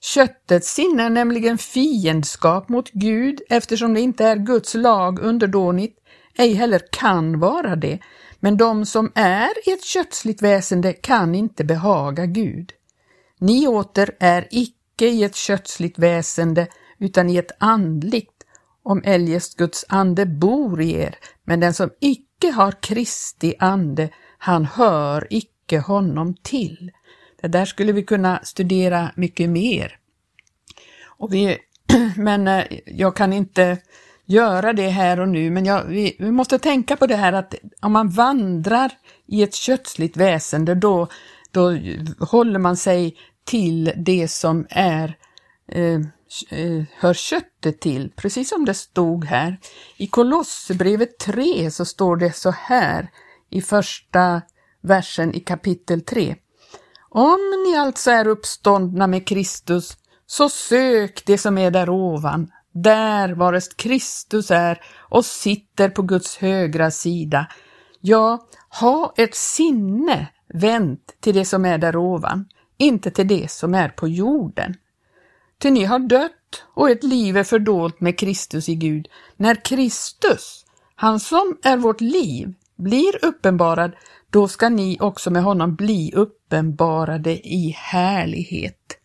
Köttets 0.00 0.74
sinne 0.74 1.02
är 1.02 1.10
nämligen 1.10 1.58
fiendskap 1.58 2.68
mot 2.68 2.90
Gud 2.90 3.40
eftersom 3.48 3.94
det 3.94 4.00
inte 4.00 4.24
är 4.24 4.36
Guds 4.36 4.74
lag 4.74 5.18
underdånigt, 5.18 5.98
ej 6.38 6.54
heller 6.54 6.82
kan 6.92 7.40
vara 7.40 7.76
det, 7.76 7.98
men 8.40 8.56
de 8.56 8.86
som 8.86 9.12
är 9.14 9.68
i 9.68 9.72
ett 9.72 9.84
kötsligt 9.84 10.42
väsende 10.42 10.92
kan 10.92 11.34
inte 11.34 11.64
behaga 11.64 12.26
Gud. 12.26 12.72
Ni 13.38 13.66
åter 13.66 14.16
är 14.20 14.48
icke 14.50 15.06
i 15.06 15.24
ett 15.24 15.36
kötsligt 15.36 15.98
väsende 15.98 16.66
utan 16.98 17.30
i 17.30 17.36
ett 17.36 17.52
andligt, 17.58 18.37
om 18.88 19.02
eljest 19.04 19.56
Guds 19.56 19.84
ande 19.88 20.26
bor 20.26 20.80
i 20.80 20.92
er, 20.92 21.14
men 21.44 21.60
den 21.60 21.74
som 21.74 21.90
icke 22.00 22.50
har 22.50 22.72
Kristi 22.72 23.54
ande, 23.58 24.08
han 24.38 24.64
hör 24.64 25.26
icke 25.30 25.78
honom 25.78 26.34
till. 26.42 26.90
Det 27.40 27.48
där 27.48 27.64
skulle 27.64 27.92
vi 27.92 28.02
kunna 28.02 28.40
studera 28.42 29.10
mycket 29.16 29.50
mer. 29.50 29.98
Och 31.04 31.34
vi, 31.34 31.58
men 32.16 32.48
eh, 32.48 32.64
jag 32.86 33.16
kan 33.16 33.32
inte 33.32 33.78
göra 34.24 34.72
det 34.72 34.88
här 34.88 35.20
och 35.20 35.28
nu, 35.28 35.50
men 35.50 35.64
jag, 35.64 35.84
vi, 35.84 36.16
vi, 36.18 36.30
måste 36.30 36.58
tänka 36.58 36.96
på 36.96 37.06
det 37.06 37.16
här 37.16 37.32
att 37.32 37.54
om 37.80 37.92
man 37.92 38.08
vandrar 38.08 38.92
i 39.26 39.42
ett 39.42 39.54
kötsligt 39.54 40.16
väsende 40.16 40.74
då, 40.74 41.08
då 41.50 41.78
håller 42.20 42.58
man 42.58 42.76
sig 42.76 43.16
till 43.44 43.92
det 43.96 44.28
som 44.28 44.66
är 44.70 45.16
eh 45.72 46.00
Eh, 46.50 46.82
hör 46.94 47.14
köttet 47.14 47.80
till, 47.80 48.12
precis 48.16 48.48
som 48.48 48.64
det 48.64 48.74
stod 48.74 49.24
här. 49.24 49.60
I 49.96 50.06
Kolosserbrevet 50.06 51.18
3 51.18 51.70
så 51.70 51.84
står 51.84 52.16
det 52.16 52.32
så 52.32 52.50
här 52.50 53.10
i 53.50 53.62
första 53.62 54.42
versen 54.82 55.34
i 55.34 55.40
kapitel 55.40 56.00
3. 56.00 56.36
Om 57.10 57.38
ni 57.66 57.76
alltså 57.76 58.10
är 58.10 58.26
uppståndna 58.26 59.06
med 59.06 59.28
Kristus, 59.28 59.96
så 60.26 60.48
sök 60.48 61.22
det 61.26 61.38
som 61.38 61.58
är 61.58 61.70
där 61.70 61.90
ovan, 61.90 62.50
där 62.72 63.28
varest 63.28 63.76
Kristus 63.76 64.50
är 64.50 64.80
och 64.96 65.24
sitter 65.24 65.88
på 65.88 66.02
Guds 66.02 66.36
högra 66.36 66.90
sida. 66.90 67.46
Ja, 68.00 68.48
ha 68.80 69.14
ett 69.16 69.34
sinne 69.34 70.26
vänt 70.54 71.16
till 71.20 71.34
det 71.34 71.44
som 71.44 71.64
är 71.64 71.78
där 71.78 71.96
ovan, 71.96 72.48
inte 72.76 73.10
till 73.10 73.28
det 73.28 73.50
som 73.50 73.74
är 73.74 73.88
på 73.88 74.08
jorden. 74.08 74.74
Ty 75.58 75.70
ni 75.70 75.84
har 75.84 75.98
dött 75.98 76.64
och 76.74 76.90
ett 76.90 77.04
liv 77.04 77.36
är 77.36 77.44
fördolt 77.44 78.00
med 78.00 78.18
Kristus 78.18 78.68
i 78.68 78.74
Gud. 78.74 79.08
När 79.36 79.64
Kristus, 79.64 80.64
han 80.94 81.20
som 81.20 81.58
är 81.62 81.76
vårt 81.76 82.00
liv, 82.00 82.54
blir 82.76 83.24
uppenbarad, 83.24 83.92
då 84.30 84.48
ska 84.48 84.68
ni 84.68 84.98
också 85.00 85.30
med 85.30 85.42
honom 85.42 85.74
bli 85.74 86.12
uppenbarade 86.14 87.30
i 87.48 87.74
härlighet. 87.78 88.98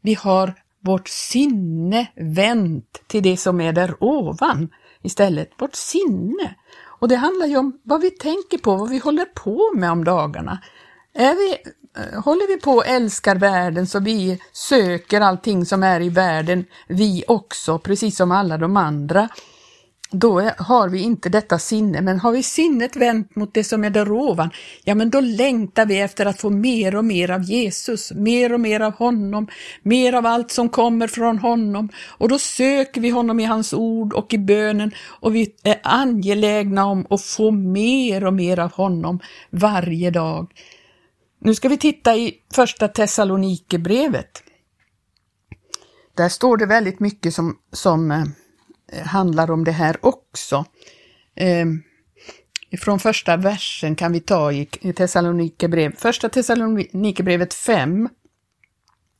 Vi 0.00 0.14
har 0.14 0.54
vårt 0.80 1.08
sinne 1.08 2.06
vänt 2.16 3.02
till 3.06 3.22
det 3.22 3.36
som 3.36 3.60
är 3.60 3.72
där 3.72 3.94
ovan 4.00 4.68
istället, 5.02 5.50
vårt 5.58 5.74
sinne. 5.74 6.54
Och 7.00 7.08
det 7.08 7.16
handlar 7.16 7.46
ju 7.46 7.56
om 7.56 7.80
vad 7.82 8.00
vi 8.00 8.10
tänker 8.10 8.58
på, 8.58 8.76
vad 8.76 8.90
vi 8.90 8.98
håller 8.98 9.24
på 9.24 9.72
med 9.74 9.90
om 9.90 10.04
dagarna. 10.04 10.58
Är 11.14 11.34
vi, 11.34 11.56
Eh, 11.96 12.22
håller 12.22 12.48
vi 12.48 12.60
på 12.60 12.70
och 12.70 12.86
älskar 12.86 13.36
världen 13.36 13.86
så 13.86 14.00
vi 14.00 14.38
söker 14.52 15.20
allting 15.20 15.66
som 15.66 15.82
är 15.82 16.00
i 16.00 16.08
världen, 16.08 16.64
vi 16.88 17.24
också, 17.28 17.78
precis 17.78 18.16
som 18.16 18.30
alla 18.30 18.58
de 18.58 18.76
andra, 18.76 19.28
då 20.10 20.40
har 20.58 20.88
vi 20.88 21.00
inte 21.00 21.28
detta 21.28 21.58
sinne, 21.58 22.00
men 22.00 22.20
har 22.20 22.32
vi 22.32 22.42
sinnet 22.42 22.96
vänt 22.96 23.36
mot 23.36 23.54
det 23.54 23.64
som 23.64 23.84
är 23.84 23.90
där 23.90 24.12
ovan, 24.12 24.50
ja 24.84 24.94
men 24.94 25.10
då 25.10 25.20
längtar 25.20 25.86
vi 25.86 26.00
efter 26.00 26.26
att 26.26 26.40
få 26.40 26.50
mer 26.50 26.96
och 26.96 27.04
mer 27.04 27.30
av 27.30 27.42
Jesus, 27.42 28.12
mer 28.12 28.52
och 28.52 28.60
mer 28.60 28.80
av 28.80 28.92
honom, 28.92 29.48
mer 29.82 30.12
av 30.12 30.26
allt 30.26 30.50
som 30.50 30.68
kommer 30.68 31.08
från 31.08 31.38
honom 31.38 31.88
och 32.06 32.28
då 32.28 32.38
söker 32.38 33.00
vi 33.00 33.10
honom 33.10 33.40
i 33.40 33.44
hans 33.44 33.72
ord 33.72 34.12
och 34.12 34.34
i 34.34 34.38
bönen 34.38 34.92
och 35.20 35.34
vi 35.34 35.54
är 35.62 35.80
angelägna 35.82 36.86
om 36.86 37.06
att 37.10 37.22
få 37.22 37.50
mer 37.50 38.24
och 38.24 38.34
mer 38.34 38.58
av 38.58 38.72
honom 38.72 39.20
varje 39.50 40.10
dag. 40.10 40.48
Nu 41.44 41.54
ska 41.54 41.68
vi 41.68 41.78
titta 41.78 42.16
i 42.16 42.34
första 42.54 42.88
Thessalonikerbrevet. 42.88 44.42
Där 46.14 46.28
står 46.28 46.56
det 46.56 46.66
väldigt 46.66 47.00
mycket 47.00 47.34
som, 47.34 47.58
som 47.72 48.10
eh, 48.10 49.06
handlar 49.06 49.50
om 49.50 49.64
det 49.64 49.72
här 49.72 50.06
också. 50.06 50.64
Eh, 51.36 51.66
från 52.78 52.98
första 52.98 53.36
versen 53.36 53.96
kan 53.96 54.12
vi 54.12 54.20
ta 54.20 54.52
i 54.52 54.66
Thessalonikerbrev, 54.96 55.96
första 55.96 56.28
Thessalonikerbrevet 56.28 57.54
5. 57.54 58.08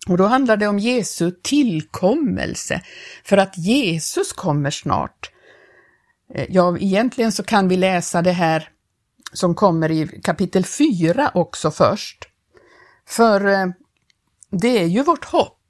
Och 0.08 0.16
då 0.16 0.26
handlar 0.26 0.56
det 0.56 0.66
om 0.66 0.78
Jesu 0.78 1.30
tillkommelse, 1.42 2.80
för 3.24 3.36
att 3.36 3.58
Jesus 3.58 4.32
kommer 4.32 4.70
snart. 4.70 5.30
Eh, 6.34 6.46
ja, 6.48 6.78
egentligen 6.78 7.32
så 7.32 7.42
kan 7.42 7.68
vi 7.68 7.76
läsa 7.76 8.22
det 8.22 8.32
här 8.32 8.68
som 9.34 9.54
kommer 9.54 9.90
i 9.90 10.20
kapitel 10.22 10.64
4 10.64 11.30
också 11.34 11.70
först. 11.70 12.28
För 13.08 13.46
eh, 13.46 13.66
det 14.50 14.78
är 14.78 14.86
ju 14.86 15.02
vårt 15.02 15.24
hopp 15.24 15.60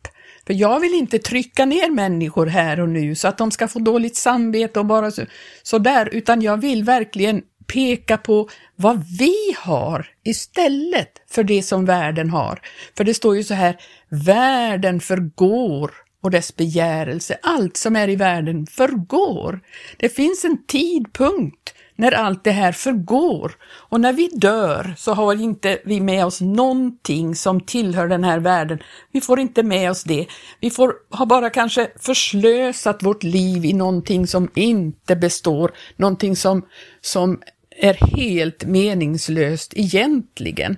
för 0.47 0.55
jag 0.55 0.81
vill 0.81 0.95
inte 0.95 1.19
trycka 1.19 1.65
ner 1.65 1.91
människor 1.91 2.47
här 2.47 2.81
och 2.81 2.89
nu 2.89 3.15
så 3.15 3.29
att 3.29 3.39
de 3.39 3.51
ska 3.51 3.69
få 3.69 3.79
dåligt 3.79 4.17
samvete 4.17 4.79
och 4.79 4.87
bara 4.87 5.11
så, 5.11 5.23
så 5.63 5.85
utan 6.13 6.43
jag 6.43 6.57
vill 6.57 6.85
verkligen 6.85 7.43
peka 7.67 8.17
på 8.17 8.49
vad 8.77 9.05
vi 9.19 9.35
har 9.59 10.07
istället 10.25 11.11
för 11.31 11.45
det 11.45 11.63
som 11.63 11.85
världen 11.85 12.31
har. 12.31 12.61
För 12.97 13.05
det 13.05 13.15
står 13.15 13.37
ju 13.37 13.45
så 13.45 13.55
här, 13.55 13.77
världen 14.09 15.01
förgår 15.01 15.91
och 16.23 16.31
dess 16.31 16.57
begärelse, 16.57 17.39
allt 17.43 17.77
som 17.77 17.97
är 17.97 18.09
i 18.09 18.17
världen 18.17 18.67
förgår. 18.67 19.61
Det 19.97 20.09
finns 20.09 20.45
en 20.45 20.67
tidpunkt 20.67 21.75
när 21.97 22.13
allt 22.13 22.45
det 22.45 22.51
här 22.51 22.73
förgår. 22.73 23.57
Och 23.65 24.01
när 24.01 24.13
vi 24.13 24.29
dör 24.33 24.95
så 24.99 25.15
har 25.15 25.43
inte 25.43 25.79
vi 25.85 26.01
med 26.01 26.27
oss 26.27 26.41
någonting 26.41 27.35
som 27.35 27.61
tillhör 27.61 28.09
den 28.09 28.25
här 28.25 28.39
världen. 28.39 28.79
Vi 29.13 29.21
får 29.21 29.41
inte 29.41 29.63
med 29.63 29.91
oss 29.91 30.05
det. 30.05 30.27
Vi 30.61 30.71
får, 30.71 30.95
har 31.11 31.27
bara 31.27 31.51
kanske 31.51 31.91
förslösat 32.01 33.03
vårt 33.03 33.23
liv 33.23 33.65
i 33.65 33.73
någonting 33.73 34.27
som 34.27 34.51
inte 34.55 35.17
består, 35.17 35.73
någonting 35.97 36.37
som, 36.37 36.63
som 37.01 37.41
är 37.77 38.17
helt 38.17 38.65
meningslöst 38.65 39.73
egentligen. 39.77 40.77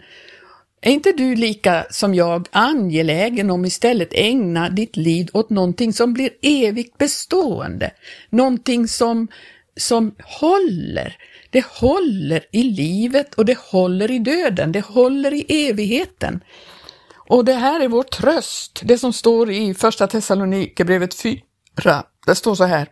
Är 0.81 0.93
inte 0.93 1.13
du 1.13 1.35
lika 1.35 1.87
som 1.91 2.15
jag 2.15 2.49
angelägen 2.51 3.51
om 3.51 3.65
istället 3.65 4.09
ägna 4.13 4.69
ditt 4.69 4.97
liv 4.97 5.29
åt 5.33 5.51
någonting 5.51 5.93
som 5.93 6.15
blir 6.15 6.31
evigt 6.43 6.99
bestående? 6.99 7.91
Någonting 8.31 8.89
som 8.89 9.29
som 9.77 10.15
håller. 10.25 11.17
Det 11.51 11.65
håller 11.67 12.47
i 12.53 12.63
livet 12.63 13.35
och 13.35 13.45
det 13.45 13.59
håller 13.59 14.11
i 14.11 14.19
döden, 14.19 14.73
det 14.73 14.85
håller 14.85 15.35
i 15.35 15.69
evigheten. 15.69 16.41
Och 17.29 17.45
det 17.45 17.53
här 17.53 17.81
är 17.81 17.89
vår 17.89 18.03
tröst, 18.03 18.81
det 18.85 18.99
som 18.99 19.13
står 19.13 19.51
i 19.51 19.75
första 19.75 20.07
Thessalonikerbrevet 20.07 21.15
4. 21.15 21.41
Det 22.27 22.35
står 22.35 22.55
så 22.55 22.65
här. 22.65 22.89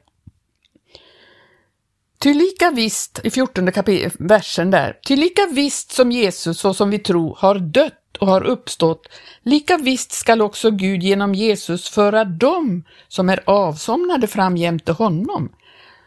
Ty 2.18 2.34
lika 2.34 2.70
visst, 2.70 3.20
i 3.24 3.30
14 3.30 3.70
versen 4.18 4.70
där, 4.70 4.98
ty 5.06 5.16
lika 5.16 5.46
visst 5.46 5.92
som 5.92 6.12
Jesus, 6.12 6.58
så 6.58 6.74
som 6.74 6.90
vi 6.90 6.98
tror, 6.98 7.36
har 7.40 7.58
dött 7.58 8.16
och 8.18 8.26
har 8.26 8.44
uppstått, 8.44 9.08
lika 9.42 9.76
visst 9.76 10.12
skall 10.12 10.42
också 10.42 10.70
Gud 10.70 11.02
genom 11.02 11.34
Jesus 11.34 11.88
föra 11.88 12.24
dem 12.24 12.84
som 13.08 13.28
är 13.28 13.40
avsomnade 13.46 14.26
fram 14.26 14.56
jämte 14.56 14.92
honom. 14.92 15.52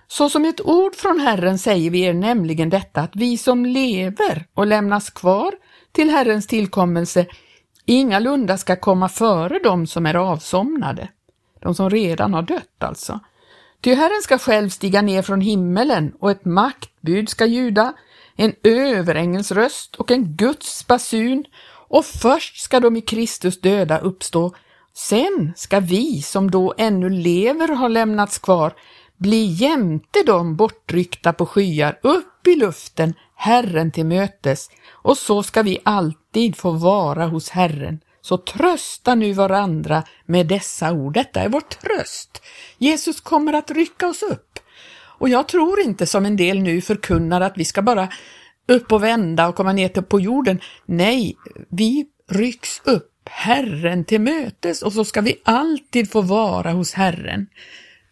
Så 0.08 0.30
som 0.30 0.46
ett 0.46 0.62
ord 0.62 0.96
från 0.96 1.20
Herren 1.20 1.60
säger 1.60 1.90
vi 1.90 2.02
er 2.02 2.14
nämligen 2.14 2.70
detta 2.70 3.02
att 3.02 3.16
vi 3.16 3.38
som 3.38 3.66
lever 3.66 4.48
och 4.54 4.68
lämnas 4.68 5.10
kvar 5.10 5.54
till 5.92 6.10
Herrens 6.10 6.48
tillkommelse 6.48 7.26
ingalunda 7.86 8.58
ska 8.58 8.76
komma 8.76 9.10
före 9.10 9.60
dem 9.60 9.88
som 9.88 10.06
är 10.06 10.16
avsomnade, 10.16 11.10
de 11.62 11.76
som 11.76 11.90
redan 11.90 12.34
har 12.34 12.42
dött 12.42 12.84
alltså. 12.84 13.20
Ty 13.82 13.94
Herren 13.94 14.22
ska 14.24 14.38
själv 14.38 14.70
stiga 14.70 15.02
ner 15.02 15.22
från 15.22 15.42
himmelen 15.42 16.14
och 16.20 16.32
ett 16.32 16.46
maktbud 16.46 17.30
ska 17.30 17.46
ljuda, 17.46 17.94
en 18.36 18.54
överängels 18.64 19.52
röst 19.52 19.96
och 19.96 20.12
en 20.12 20.36
Guds 20.36 20.88
basun 20.88 21.46
och 21.90 22.06
först 22.06 22.62
ska 22.62 22.80
de 22.80 22.96
i 22.96 23.02
Kristus 23.02 23.62
döda 23.62 23.98
uppstå, 23.98 24.56
sen 24.94 25.54
ska 25.56 25.80
vi 25.80 26.22
som 26.22 26.52
då 26.52 26.74
ännu 26.78 27.10
lever 27.10 27.76
ha 27.76 27.88
lämnats 27.88 28.38
kvar 28.38 28.74
bli 29.18 29.46
jämte 29.46 30.24
dem 30.24 30.56
bortryckta 30.56 31.34
på 31.34 31.46
skyar 31.46 32.00
upp 32.04 32.48
i 32.48 32.56
luften 32.56 33.14
Herren 33.36 33.92
till 33.92 34.06
mötes 34.06 34.70
och 34.92 35.18
så 35.18 35.44
ska 35.44 35.62
vi 35.62 35.80
alltid 35.84 36.58
få 36.58 36.72
vara 36.72 37.26
hos 37.26 37.50
Herren. 37.50 38.00
Så 38.22 38.38
trösta 38.38 39.16
nu 39.16 39.34
varandra 39.34 40.04
med 40.26 40.48
dessa 40.48 40.92
ord. 40.92 41.14
Detta 41.14 41.42
är 41.42 41.50
vår 41.50 41.62
tröst. 41.62 42.42
Jesus 42.78 43.22
kommer 43.22 43.54
att 43.54 43.72
rycka 43.72 44.08
oss 44.08 44.24
upp. 44.24 44.60
Och 45.20 45.30
jag 45.30 45.48
tror 45.48 45.80
inte 45.80 46.06
som 46.06 46.26
en 46.26 46.38
del 46.38 46.60
nu 46.60 46.82
förkunnar 46.82 47.42
att 47.42 47.58
vi 47.58 47.66
ska 47.66 47.82
bara 47.82 48.10
upp 48.68 48.92
och 48.92 49.04
vända 49.04 49.48
och 49.48 49.56
komma 49.56 49.74
ner 49.74 49.90
till 49.90 50.04
på 50.04 50.20
jorden. 50.20 50.60
Nej, 50.86 51.38
vi 51.70 52.06
rycks 52.30 52.82
upp 52.84 53.30
Herren 53.30 54.06
till 54.06 54.22
mötes 54.22 54.82
och 54.82 54.94
så 54.94 55.06
ska 55.06 55.22
vi 55.22 55.42
alltid 55.44 56.12
få 56.12 56.22
vara 56.22 56.72
hos 56.72 56.94
Herren. 56.94 57.48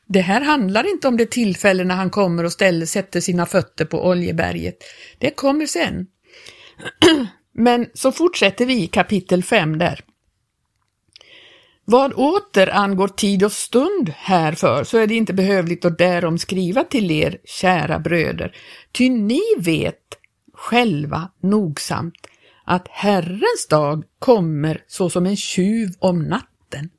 Det 0.08 0.22
här 0.22 0.42
handlar 0.42 0.90
inte 0.90 1.08
om 1.08 1.18
det 1.18 1.32
tillfälle 1.32 1.84
när 1.84 1.96
han 1.96 2.10
kommer 2.10 2.44
och 2.44 2.52
ställer, 2.52 2.86
sätter 2.86 3.20
sina 3.20 3.46
fötter 3.46 3.86
på 3.86 4.08
Oljeberget. 4.08 4.78
Det 5.18 5.30
kommer 5.30 5.66
sen. 5.66 6.08
Men 7.54 7.88
så 7.94 8.12
fortsätter 8.12 8.66
vi 8.66 8.84
i 8.84 8.88
kapitel 8.88 9.44
5 9.44 9.78
där. 9.78 10.04
Vad 11.86 12.14
åter 12.14 12.70
angår 12.70 13.08
tid 13.08 13.44
och 13.44 13.52
stund 13.52 14.10
härför 14.16 14.84
så 14.84 14.98
är 14.98 15.08
det 15.08 15.16
inte 15.16 15.34
behövligt 15.34 15.86
att 15.86 15.98
därom 15.98 16.38
skriva 16.38 16.84
till 16.84 17.12
er, 17.12 17.38
kära 17.44 18.00
bröder, 18.00 18.56
ty 18.92 19.10
ni 19.10 19.42
vet 19.58 20.02
själva 20.54 21.32
nogsamt 21.42 22.28
att 22.66 22.88
Herrens 22.88 23.68
dag 23.70 24.04
kommer 24.20 24.84
såsom 24.88 25.26
en 25.26 25.38
tjuv 25.38 25.90
om 26.00 26.24
natten. 26.24 26.90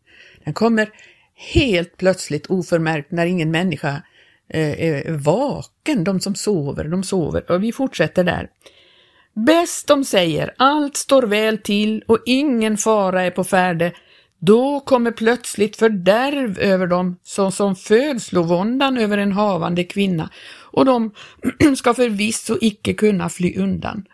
Den 0.45 0.55
kommer 0.55 0.91
helt 1.37 1.97
plötsligt 1.97 2.47
oförmärkt 2.47 3.11
när 3.11 3.26
ingen 3.26 3.50
människa 3.50 4.02
eh, 4.49 4.81
är 4.81 5.12
vaken. 5.12 6.05
De 6.05 6.21
som 6.21 6.35
sover, 6.35 6.85
de 6.85 7.02
sover. 7.05 7.50
Och 7.50 7.62
vi 7.62 7.73
fortsätter 7.73 8.25
där. 8.25 8.50
Bäst 9.33 9.87
de 9.87 10.05
säger, 10.05 10.55
allt 10.57 10.97
står 10.97 11.23
väl 11.23 11.59
till 11.59 12.05
och 12.07 12.19
ingen 12.26 12.76
fara 12.76 13.23
är 13.23 13.31
på 13.31 13.45
färde, 13.45 13.93
då 14.38 14.81
kommer 14.81 15.11
plötsligt 15.11 15.76
fördärv 15.76 16.59
över 16.59 16.87
dem 16.87 17.16
såsom 17.23 17.76
födslovåndan 17.76 18.99
över 18.99 19.19
en 19.19 19.33
havande 19.33 19.85
kvinna 19.85 20.31
och 20.61 20.85
de 20.85 21.14
ska 21.76 21.95
förvisso 21.95 22.59
icke 22.61 22.95
kunna 22.95 23.28
fly 23.28 23.57
undan. 23.57 24.05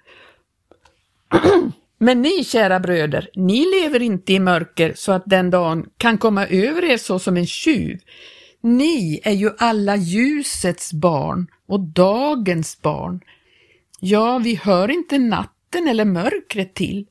Men 2.04 2.23
ni, 2.23 2.44
kära 2.44 2.80
bröder, 2.80 3.30
ni 3.35 3.80
lever 3.80 4.02
inte 4.02 4.32
i 4.32 4.38
mörker 4.38 4.92
så 4.97 5.12
att 5.12 5.23
den 5.26 5.50
dagen 5.50 5.87
kan 5.97 6.18
komma 6.18 6.47
över 6.47 6.85
er 6.85 6.97
så 6.97 7.18
som 7.18 7.37
en 7.37 7.47
tjuv. 7.47 7.99
Ni 8.61 9.21
är 9.25 9.32
ju 9.32 9.50
alla 9.59 9.97
ljusets 9.97 10.92
barn 10.92 11.47
och 11.66 11.80
dagens 11.80 12.82
barn. 12.82 13.21
Ja, 14.00 14.38
vi 14.38 14.54
hör 14.54 14.90
inte 14.90 15.18
natten 15.18 15.88
eller 15.88 16.04
mörkret 16.04 16.75
till. 16.75 17.06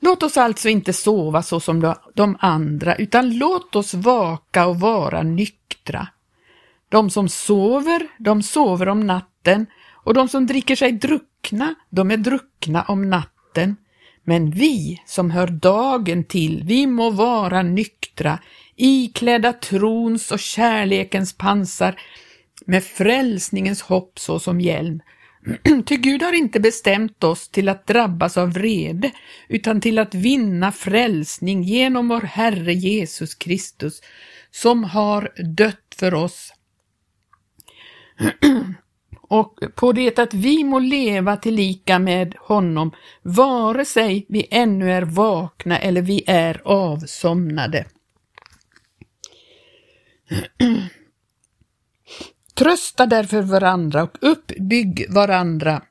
Låt 0.00 0.22
oss 0.22 0.36
alltså 0.36 0.68
inte 0.68 0.92
sova 0.92 1.42
så 1.42 1.60
som 1.60 1.94
de 2.14 2.36
andra, 2.40 2.94
utan 2.94 3.38
låt 3.38 3.76
oss 3.76 3.94
vaka 3.94 4.66
och 4.66 4.80
vara 4.80 5.22
nyktra. 5.22 6.08
De 6.88 7.10
som 7.10 7.28
sover, 7.28 8.08
de 8.18 8.42
sover 8.42 8.88
om 8.88 9.00
natten 9.00 9.66
och 9.92 10.14
de 10.14 10.28
som 10.28 10.46
dricker 10.46 10.76
sig 10.76 10.92
druckna, 10.92 11.74
de 11.90 12.10
är 12.10 12.16
druckna 12.16 12.82
om 12.82 13.10
natten. 13.10 13.33
Men 14.24 14.50
vi 14.50 15.02
som 15.06 15.30
hör 15.30 15.46
dagen 15.46 16.24
till, 16.24 16.62
vi 16.66 16.86
må 16.86 17.10
vara 17.10 17.62
nyktra, 17.62 18.38
iklädda 18.76 19.52
trons 19.52 20.30
och 20.30 20.40
kärlekens 20.40 21.32
pansar 21.32 22.00
med 22.66 22.84
frälsningens 22.84 23.82
hopp 23.82 24.18
såsom 24.18 24.60
hjälm. 24.60 25.00
Ty 25.86 25.96
Gud 25.96 26.22
har 26.22 26.32
inte 26.32 26.60
bestämt 26.60 27.24
oss 27.24 27.48
till 27.48 27.68
att 27.68 27.86
drabbas 27.86 28.36
av 28.36 28.52
vrede, 28.52 29.10
utan 29.48 29.80
till 29.80 29.98
att 29.98 30.14
vinna 30.14 30.72
frälsning 30.72 31.62
genom 31.62 32.08
vår 32.08 32.20
Herre 32.20 32.74
Jesus 32.74 33.34
Kristus, 33.34 34.00
som 34.50 34.84
har 34.84 35.32
dött 35.54 35.94
för 35.96 36.14
oss 36.14 36.52
och 39.34 39.58
på 39.74 39.92
det 39.92 40.18
att 40.18 40.34
vi 40.34 40.64
må 40.64 40.78
leva 40.78 41.36
tillika 41.36 41.98
med 41.98 42.34
honom, 42.38 42.90
vare 43.22 43.84
sig 43.84 44.26
vi 44.28 44.46
ännu 44.50 44.92
är 44.92 45.02
vakna 45.02 45.78
eller 45.78 46.02
vi 46.02 46.24
är 46.26 46.62
avsomnade. 46.64 47.86
Trösta 52.54 53.06
därför 53.06 53.42
varandra 53.42 54.02
och 54.02 54.18
uppbygg 54.20 55.06
varandra 55.14 55.82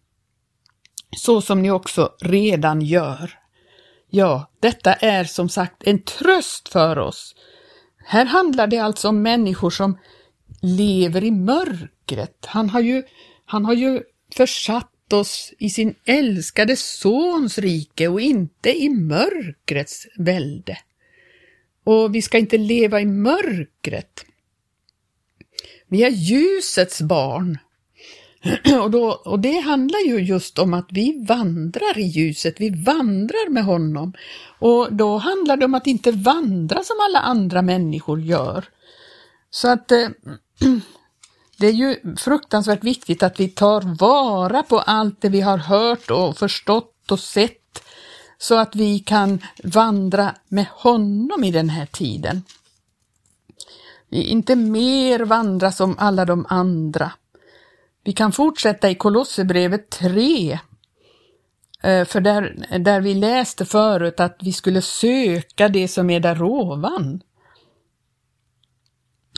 så 1.18 1.42
som 1.42 1.62
ni 1.62 1.72
också 1.72 2.12
redan 2.22 2.82
gör. 2.82 3.40
Ja, 4.10 4.52
detta 4.60 4.94
är 4.94 5.24
som 5.24 5.50
sagt 5.50 5.84
en 5.86 6.04
tröst 6.04 6.70
för 6.70 7.00
oss. 7.00 7.36
Här 8.06 8.26
handlar 8.26 8.68
det 8.68 8.78
alltså 8.78 9.10
om 9.10 9.22
människor 9.22 9.70
som 9.70 9.98
lever 10.64 11.24
i 11.24 11.32
mörkret. 11.32 12.46
Han 12.46 12.70
har 12.70 12.80
ju, 12.80 13.04
han 13.46 13.66
har 13.66 13.74
ju 13.74 14.02
försatt 14.36 15.14
oss 15.14 15.54
i 15.58 15.70
sin 15.70 15.96
älskade 16.06 16.76
sons 16.76 17.58
rike 17.58 18.08
och 18.08 18.22
inte 18.22 18.84
i 18.84 18.90
mörkrets 18.90 20.08
välde. 20.18 20.78
Och 21.84 22.16
vi 22.16 22.22
ska 22.22 22.38
inte 22.38 22.58
leva 22.58 23.02
i 23.02 23.06
mörkret. 23.06 24.26
Vi 25.88 26.04
är 26.04 26.10
ljusets 26.10 27.02
barn. 27.02 27.58
Och, 28.82 28.92
då, 28.92 29.22
och 29.26 29.40
det 29.40 29.60
handlar 29.60 30.00
ju 30.00 30.20
just 30.20 30.60
om 30.60 30.74
att 30.74 30.88
vi 30.90 31.26
vandrar 31.28 31.98
i 31.98 32.02
ljuset, 32.02 32.56
vi 32.62 32.70
vandrar 32.70 33.50
med 33.50 33.64
honom. 33.64 34.14
Och 34.60 34.94
då 34.94 35.18
handlar 35.18 35.58
det 35.58 35.66
om 35.66 35.76
att 35.76 35.88
inte 35.88 36.12
vandra 36.12 36.84
som 36.84 36.96
alla 37.10 37.20
andra 37.20 37.62
människor 37.62 38.22
gör. 38.22 38.66
Så 39.50 39.68
att 39.68 39.92
eh, 39.92 40.08
det 41.58 41.68
är 41.68 41.72
ju 41.72 42.16
fruktansvärt 42.18 42.84
viktigt 42.84 43.24
att 43.24 43.40
vi 43.40 43.48
tar 43.48 43.82
vara 44.00 44.64
på 44.64 44.80
allt 44.80 45.22
det 45.22 45.30
vi 45.30 45.42
har 45.42 45.58
hört 45.58 46.12
och 46.12 46.38
förstått 46.38 47.12
och 47.12 47.20
sett 47.20 47.84
så 48.38 48.58
att 48.58 48.76
vi 48.76 49.00
kan 49.00 49.42
vandra 49.64 50.36
med 50.48 50.66
honom 50.70 51.44
i 51.44 51.52
den 51.52 51.70
här 51.70 51.86
tiden. 51.86 52.44
Vi 54.10 54.24
inte 54.24 54.56
mer 54.56 55.20
vandra 55.20 55.72
som 55.72 55.96
alla 56.00 56.26
de 56.26 56.46
andra. 56.50 57.12
Vi 58.04 58.14
kan 58.14 58.32
fortsätta 58.32 58.90
i 58.90 58.96
Kolosserbrevet 58.96 59.90
3, 59.90 60.60
eh, 61.84 62.06
för 62.06 62.22
där, 62.22 62.68
där 62.80 63.02
vi 63.02 63.14
läste 63.14 63.66
förut 63.66 64.20
att 64.20 64.38
vi 64.42 64.54
skulle 64.54 64.82
söka 64.82 65.70
det 65.70 65.88
som 65.88 66.10
är 66.10 66.20
där 66.20 66.44
ovan. 66.44 67.22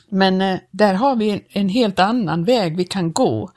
Men 0.08 0.40
eh, 0.40 0.58
där 0.70 0.94
har 0.94 1.16
vi 1.16 1.30
en, 1.30 1.40
en, 1.48 1.68
helt 1.68 1.98
annan 1.98 2.44
väg 2.44 2.76
vi 2.76 2.84
kan 2.84 3.12
gå. 3.12 3.50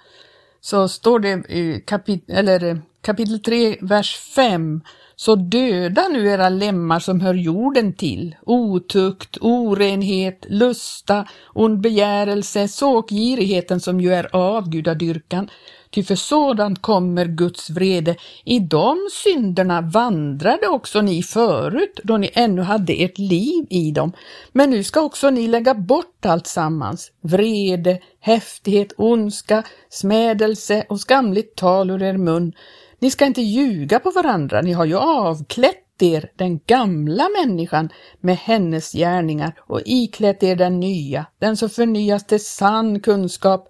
Så 0.61 0.87
står 0.87 1.19
det 1.19 1.29
i 1.29 1.83
kapit 1.87 2.29
eller, 2.29 2.63
eh, 2.63 2.77
kapitel 3.01 3.39
3, 3.39 3.77
vers 3.81 4.17
5. 4.17 4.81
Så 5.15 5.35
döda 5.35 6.07
nu 6.07 6.27
era 6.27 6.49
lemmar 6.49 6.99
som 6.99 7.21
hör 7.21 7.33
jorden 7.33 7.93
till, 7.93 8.35
otukt, 8.45 9.37
orenhet, 9.41 10.45
lusta, 10.49 11.25
ond 11.53 11.81
begärelse, 11.81 12.67
såkgirigheten 12.67 13.79
som 13.79 14.01
ju 14.01 14.13
är 14.13 14.35
avgudadyrkan, 14.35 15.49
Ty 15.91 16.03
för 16.03 16.15
sådant 16.15 16.81
kommer 16.81 17.25
Guds 17.25 17.69
vrede. 17.69 18.15
I 18.43 18.59
de 18.59 18.97
synderna 19.11 19.81
vandrade 19.81 20.67
också 20.67 21.01
ni 21.01 21.23
förut, 21.23 21.99
då 22.03 22.17
ni 22.17 22.29
ännu 22.33 22.61
hade 22.61 22.93
ert 22.93 23.17
liv 23.17 23.65
i 23.69 23.91
dem. 23.91 24.11
Men 24.51 24.69
nu 24.69 24.83
ska 24.83 25.01
också 25.01 25.29
ni 25.29 25.47
lägga 25.47 25.73
bort 25.73 26.25
allt 26.25 26.47
sammans, 26.47 27.11
vrede, 27.21 27.99
häftighet, 28.19 28.93
ondska, 28.97 29.63
smädelse 29.89 30.85
och 30.89 30.99
skamligt 30.99 31.55
tal 31.55 31.89
ur 31.89 32.03
er 32.03 32.17
mun. 32.17 32.53
Ni 32.99 33.11
ska 33.11 33.25
inte 33.25 33.41
ljuga 33.41 33.99
på 33.99 34.11
varandra, 34.11 34.61
ni 34.61 34.73
har 34.73 34.85
ju 34.85 34.95
avklätt 34.97 35.85
er 36.01 36.31
den 36.35 36.59
gamla 36.67 37.27
människan 37.29 37.89
med 38.19 38.37
hennes 38.37 38.91
gärningar 38.91 39.53
och 39.59 39.81
iklätt 39.85 40.43
er 40.43 40.55
den 40.55 40.79
nya, 40.79 41.25
den 41.39 41.57
som 41.57 41.69
förnyas 41.69 42.27
till 42.27 42.45
sann 42.45 42.99
kunskap 42.99 43.69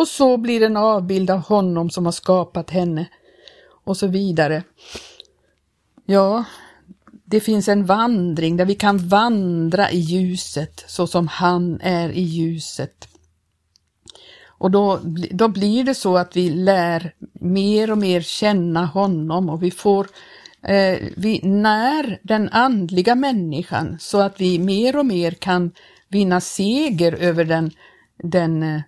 och 0.00 0.08
så 0.08 0.36
blir 0.36 0.62
en 0.62 0.76
avbild 0.76 1.30
av 1.30 1.38
honom 1.38 1.90
som 1.90 2.04
har 2.04 2.12
skapat 2.12 2.70
henne 2.70 3.08
och 3.84 3.96
så 3.96 4.06
vidare. 4.06 4.62
Ja, 6.06 6.44
det 7.24 7.40
finns 7.40 7.68
en 7.68 7.86
vandring 7.86 8.56
där 8.56 8.64
vi 8.64 8.74
kan 8.74 9.08
vandra 9.08 9.90
i 9.90 9.98
ljuset 9.98 10.84
så 10.86 11.06
som 11.06 11.28
han 11.28 11.80
är 11.80 12.08
i 12.08 12.20
ljuset. 12.20 13.08
Och 14.46 14.70
då, 14.70 15.00
då 15.30 15.48
blir 15.48 15.84
det 15.84 15.94
så 15.94 16.16
att 16.16 16.36
vi 16.36 16.50
lär 16.50 17.14
mer 17.40 17.90
och 17.90 17.98
mer 17.98 18.20
känna 18.20 18.86
honom 18.86 19.48
och 19.48 19.62
vi 19.62 19.70
får 19.70 20.06
eh, 20.62 20.98
vi 21.16 21.40
när 21.42 22.20
den 22.22 22.48
andliga 22.48 23.14
människan 23.14 23.96
så 24.00 24.20
att 24.20 24.40
vi 24.40 24.58
mer 24.58 24.96
och 24.96 25.06
mer 25.06 25.30
kan 25.30 25.72
vinna 26.08 26.40
seger 26.40 27.12
över 27.12 27.44
den, 27.44 27.70
den 28.22 28.62
eh, 28.62 28.80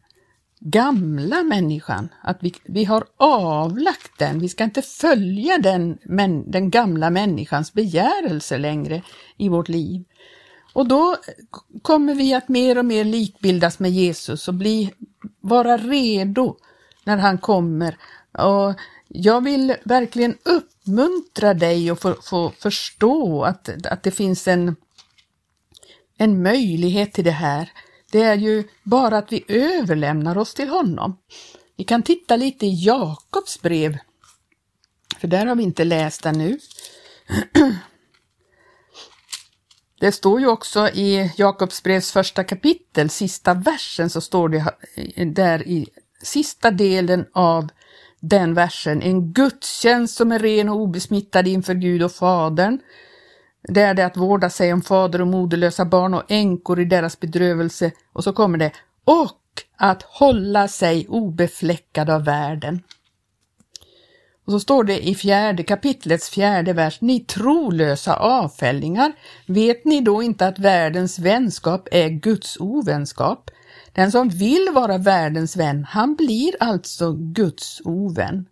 gamla 0.64 1.42
människan, 1.42 2.08
att 2.22 2.38
vi, 2.40 2.54
vi 2.64 2.84
har 2.84 3.04
avlagt 3.16 4.18
den, 4.18 4.38
vi 4.38 4.48
ska 4.48 4.64
inte 4.64 4.82
följa 4.82 5.58
den, 5.58 5.98
men, 6.04 6.50
den 6.50 6.70
gamla 6.70 7.10
människans 7.10 7.72
begärelse 7.72 8.58
längre 8.58 9.02
i 9.36 9.48
vårt 9.48 9.68
liv. 9.68 10.04
Och 10.72 10.88
då 10.88 11.16
kommer 11.82 12.14
vi 12.14 12.34
att 12.34 12.48
mer 12.48 12.78
och 12.78 12.84
mer 12.84 13.04
likbildas 13.04 13.78
med 13.78 13.90
Jesus 13.90 14.48
och 14.48 14.54
bli, 14.54 14.92
vara 15.40 15.76
redo 15.76 16.56
när 17.04 17.16
han 17.16 17.38
kommer. 17.38 17.96
Och 18.38 18.74
jag 19.08 19.44
vill 19.44 19.76
verkligen 19.84 20.36
uppmuntra 20.42 21.54
dig 21.54 21.92
och 21.92 22.00
få, 22.00 22.14
få 22.22 22.50
förstå 22.50 23.44
att, 23.44 23.86
att 23.86 24.02
det 24.02 24.10
finns 24.10 24.48
en, 24.48 24.76
en 26.16 26.42
möjlighet 26.42 27.12
till 27.12 27.24
det 27.24 27.30
här. 27.30 27.70
Det 28.12 28.22
är 28.22 28.36
ju 28.36 28.64
bara 28.82 29.18
att 29.18 29.32
vi 29.32 29.44
överlämnar 29.48 30.38
oss 30.38 30.54
till 30.54 30.68
honom. 30.68 31.18
Vi 31.76 31.84
kan 31.84 32.02
titta 32.02 32.36
lite 32.36 32.66
i 32.66 32.84
Jakobs 32.84 33.62
brev, 33.62 33.98
för 35.18 35.28
där 35.28 35.46
har 35.46 35.54
vi 35.54 35.62
inte 35.62 35.84
läst 35.84 36.26
ännu. 36.26 36.48
nu. 36.48 36.58
Det 40.00 40.12
står 40.12 40.40
ju 40.40 40.46
också 40.46 40.88
i 40.88 41.32
Jakobs 41.36 41.82
brevs 41.82 42.12
första 42.12 42.44
kapitel, 42.44 43.10
sista 43.10 43.54
versen, 43.54 44.10
så 44.10 44.20
står 44.20 44.48
det 44.48 44.74
där 45.24 45.68
i 45.68 45.88
sista 46.22 46.70
delen 46.70 47.26
av 47.32 47.68
den 48.20 48.54
versen, 48.54 49.02
en 49.02 49.32
gudstjänst 49.32 50.16
som 50.16 50.32
är 50.32 50.38
ren 50.38 50.68
och 50.68 50.76
obesmittad 50.76 51.48
inför 51.48 51.74
Gud 51.74 52.02
och 52.02 52.12
Fadern. 52.12 52.78
Det 53.68 53.80
är 53.80 53.94
det 53.94 54.06
att 54.06 54.16
vårda 54.16 54.50
sig 54.50 54.72
om 54.72 54.82
fader 54.82 55.20
och 55.20 55.26
moderlösa 55.26 55.84
barn 55.84 56.14
och 56.14 56.24
änkor 56.28 56.80
i 56.80 56.84
deras 56.84 57.20
bedrövelse. 57.20 57.92
Och 58.12 58.24
så 58.24 58.32
kommer 58.32 58.58
det, 58.58 58.72
och 59.04 59.38
att 59.76 60.02
hålla 60.02 60.68
sig 60.68 61.06
obefläckad 61.08 62.10
av 62.10 62.24
världen. 62.24 62.82
Och 64.46 64.52
så 64.52 64.60
står 64.60 64.84
det 64.84 65.08
i 65.08 65.14
fjärde 65.14 65.62
kapitlets 65.62 66.30
fjärde 66.30 66.72
vers, 66.72 67.00
ni 67.00 67.20
trolösa 67.20 68.16
avfällingar, 68.16 69.12
vet 69.46 69.84
ni 69.84 70.00
då 70.00 70.22
inte 70.22 70.46
att 70.46 70.58
världens 70.58 71.18
vänskap 71.18 71.88
är 71.90 72.08
Guds 72.08 72.56
ovänskap? 72.60 73.50
Den 73.92 74.12
som 74.12 74.28
vill 74.28 74.68
vara 74.74 74.98
världens 74.98 75.56
vän, 75.56 75.84
han 75.84 76.14
blir 76.14 76.54
alltså 76.60 77.12
Guds 77.12 77.80
ovän. 77.84 78.46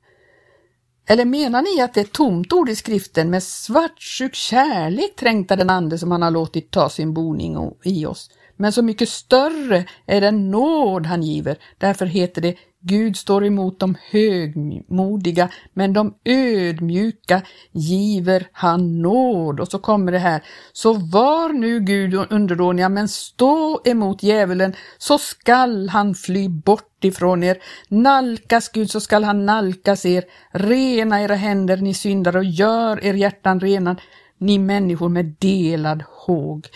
Eller 1.10 1.24
menar 1.24 1.62
ni 1.62 1.82
att 1.82 1.94
det 1.94 2.00
är 2.00 2.04
tomt 2.04 2.52
ord 2.52 2.68
i 2.68 2.76
skriften 2.76 3.30
med 3.30 3.42
svartsjuk 3.42 4.34
kärlek 4.34 5.16
trängtar 5.16 5.56
den 5.56 5.70
ande 5.70 5.98
som 5.98 6.10
han 6.10 6.22
har 6.22 6.30
låtit 6.30 6.70
ta 6.70 6.88
sin 6.88 7.14
boning 7.14 7.72
i 7.84 8.06
oss? 8.06 8.30
Men 8.60 8.72
så 8.72 8.82
mycket 8.82 9.08
större 9.08 9.84
är 10.06 10.20
den 10.20 10.50
nåd 10.50 11.06
han 11.06 11.22
giver. 11.22 11.58
Därför 11.78 12.06
heter 12.06 12.42
det 12.42 12.56
Gud 12.82 13.16
står 13.16 13.44
emot 13.44 13.80
de 13.80 13.96
högmodiga, 14.10 15.48
men 15.72 15.92
de 15.92 16.14
ödmjuka 16.24 17.42
giver 17.72 18.46
han 18.52 19.02
nåd. 19.02 19.60
Och 19.60 19.68
så 19.68 19.78
kommer 19.78 20.12
det 20.12 20.18
här, 20.18 20.42
så 20.72 20.92
var 20.92 21.52
nu 21.52 21.80
Gud 21.80 22.14
underdåniga, 22.30 22.88
men 22.88 23.08
stå 23.08 23.80
emot 23.84 24.22
djävulen, 24.22 24.74
så 24.98 25.18
skall 25.18 25.88
han 25.88 26.14
fly 26.14 26.48
bort 26.48 27.04
ifrån 27.04 27.42
er. 27.42 27.58
Nalkas 27.88 28.68
Gud, 28.68 28.90
så 28.90 29.00
skall 29.00 29.24
han 29.24 29.46
nalkas 29.46 30.06
er. 30.06 30.24
Rena 30.52 31.22
era 31.22 31.34
händer, 31.34 31.76
ni 31.76 31.94
syndare, 31.94 32.38
och 32.38 32.44
gör 32.44 33.04
er 33.04 33.14
hjärtan 33.14 33.60
rena, 33.60 33.96
ni 34.38 34.58
människor 34.58 35.08
med 35.08 35.36
delad 35.38 36.02
håg. 36.08 36.68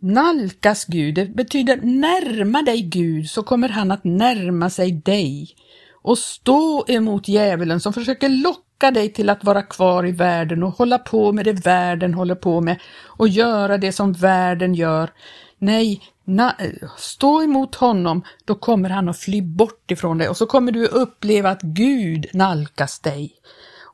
Nalkas 0.00 0.84
Gud, 0.84 1.14
det 1.14 1.26
betyder 1.26 1.76
närma 1.76 2.62
dig 2.62 2.82
Gud 2.82 3.30
så 3.30 3.42
kommer 3.42 3.68
han 3.68 3.90
att 3.90 4.04
närma 4.04 4.70
sig 4.70 4.92
dig. 4.92 5.56
Och 6.02 6.18
stå 6.18 6.84
emot 6.88 7.28
djävulen 7.28 7.80
som 7.80 7.92
försöker 7.92 8.28
locka 8.28 8.90
dig 8.90 9.12
till 9.12 9.30
att 9.30 9.44
vara 9.44 9.62
kvar 9.62 10.06
i 10.06 10.12
världen 10.12 10.62
och 10.62 10.72
hålla 10.72 10.98
på 10.98 11.32
med 11.32 11.44
det 11.44 11.66
världen 11.66 12.14
håller 12.14 12.34
på 12.34 12.60
med 12.60 12.80
och 13.04 13.28
göra 13.28 13.78
det 13.78 13.92
som 13.92 14.12
världen 14.12 14.74
gör. 14.74 15.10
Nej, 15.58 16.00
na, 16.24 16.54
stå 16.96 17.42
emot 17.42 17.74
honom, 17.74 18.22
då 18.44 18.54
kommer 18.54 18.90
han 18.90 19.08
att 19.08 19.18
fly 19.18 19.42
bort 19.42 19.90
ifrån 19.90 20.18
dig 20.18 20.28
och 20.28 20.36
så 20.36 20.46
kommer 20.46 20.72
du 20.72 20.86
uppleva 20.86 21.50
att 21.50 21.62
Gud 21.62 22.26
nalkas 22.32 23.00
dig. 23.00 23.32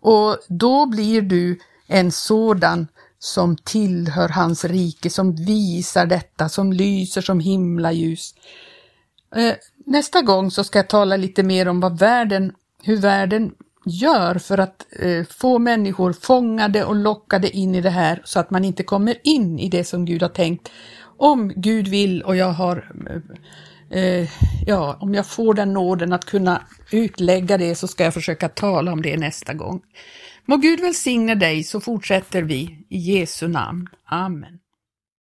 Och 0.01 0.37
då 0.49 0.87
blir 0.87 1.23
du 1.23 1.59
en 1.87 2.13
sådan 2.13 2.87
som 3.23 3.57
tillhör 3.57 4.29
hans 4.29 4.65
rike, 4.65 5.11
som 5.11 5.35
visar 5.37 6.07
detta, 6.07 6.49
som 6.49 6.73
lyser 6.73 7.21
som 7.21 7.41
himlaljus. 7.41 8.35
Eh, 9.37 9.55
nästa 9.87 10.23
gång 10.23 10.51
så 10.51 10.65
ska 10.65 10.79
jag 10.79 10.89
tala 10.89 11.17
lite 11.17 11.43
mer 11.43 11.69
om 11.69 11.81
vad 11.81 11.99
världen, 11.99 12.53
hur 12.83 12.97
världen 12.97 13.53
gör 13.85 14.35
för 14.35 14.59
att 14.59 14.87
eh, 15.01 15.25
få 15.25 15.59
människor 15.59 16.13
fångade 16.13 16.85
och 16.85 16.97
lockade 16.97 17.57
in 17.57 17.75
i 17.75 17.81
det 17.81 17.91
här 17.91 18.23
så 18.25 18.41
att 18.41 18.51
man 18.51 18.65
inte 18.65 18.83
kommer 18.83 19.17
in 19.23 19.59
i 19.59 19.69
det 19.69 19.85
som 19.85 20.05
Gud 20.05 20.23
har 20.23 20.29
tänkt. 20.29 20.69
Om 21.17 21.53
Gud 21.57 21.89
vill 21.89 22.23
och 22.23 22.37
jag 22.37 22.53
har 22.53 22.93
eh, 23.91 24.29
ja, 24.67 24.97
om 25.01 25.15
jag 25.15 25.27
får 25.27 25.55
den 25.55 25.73
nåden 25.73 26.13
att 26.13 26.25
kunna 26.25 26.63
utlägga 26.91 27.59
det 27.59 27.75
så 27.75 27.89
ska 27.89 28.05
jag 28.05 28.15
försöka 28.15 28.49
tala 28.49 28.93
om 28.93 29.03
det 29.03 29.17
nästa 29.17 29.55
gång. 29.55 29.81
Må 30.47 30.57
Gud 30.57 30.81
välsigne 30.81 31.35
dig 31.35 31.65
så 31.65 31.81
fortsätter 31.81 32.43
vi 32.43 32.79
i 32.89 32.99
Jesu 32.99 33.49
namn. 33.49 33.89
Amen. 34.05 34.60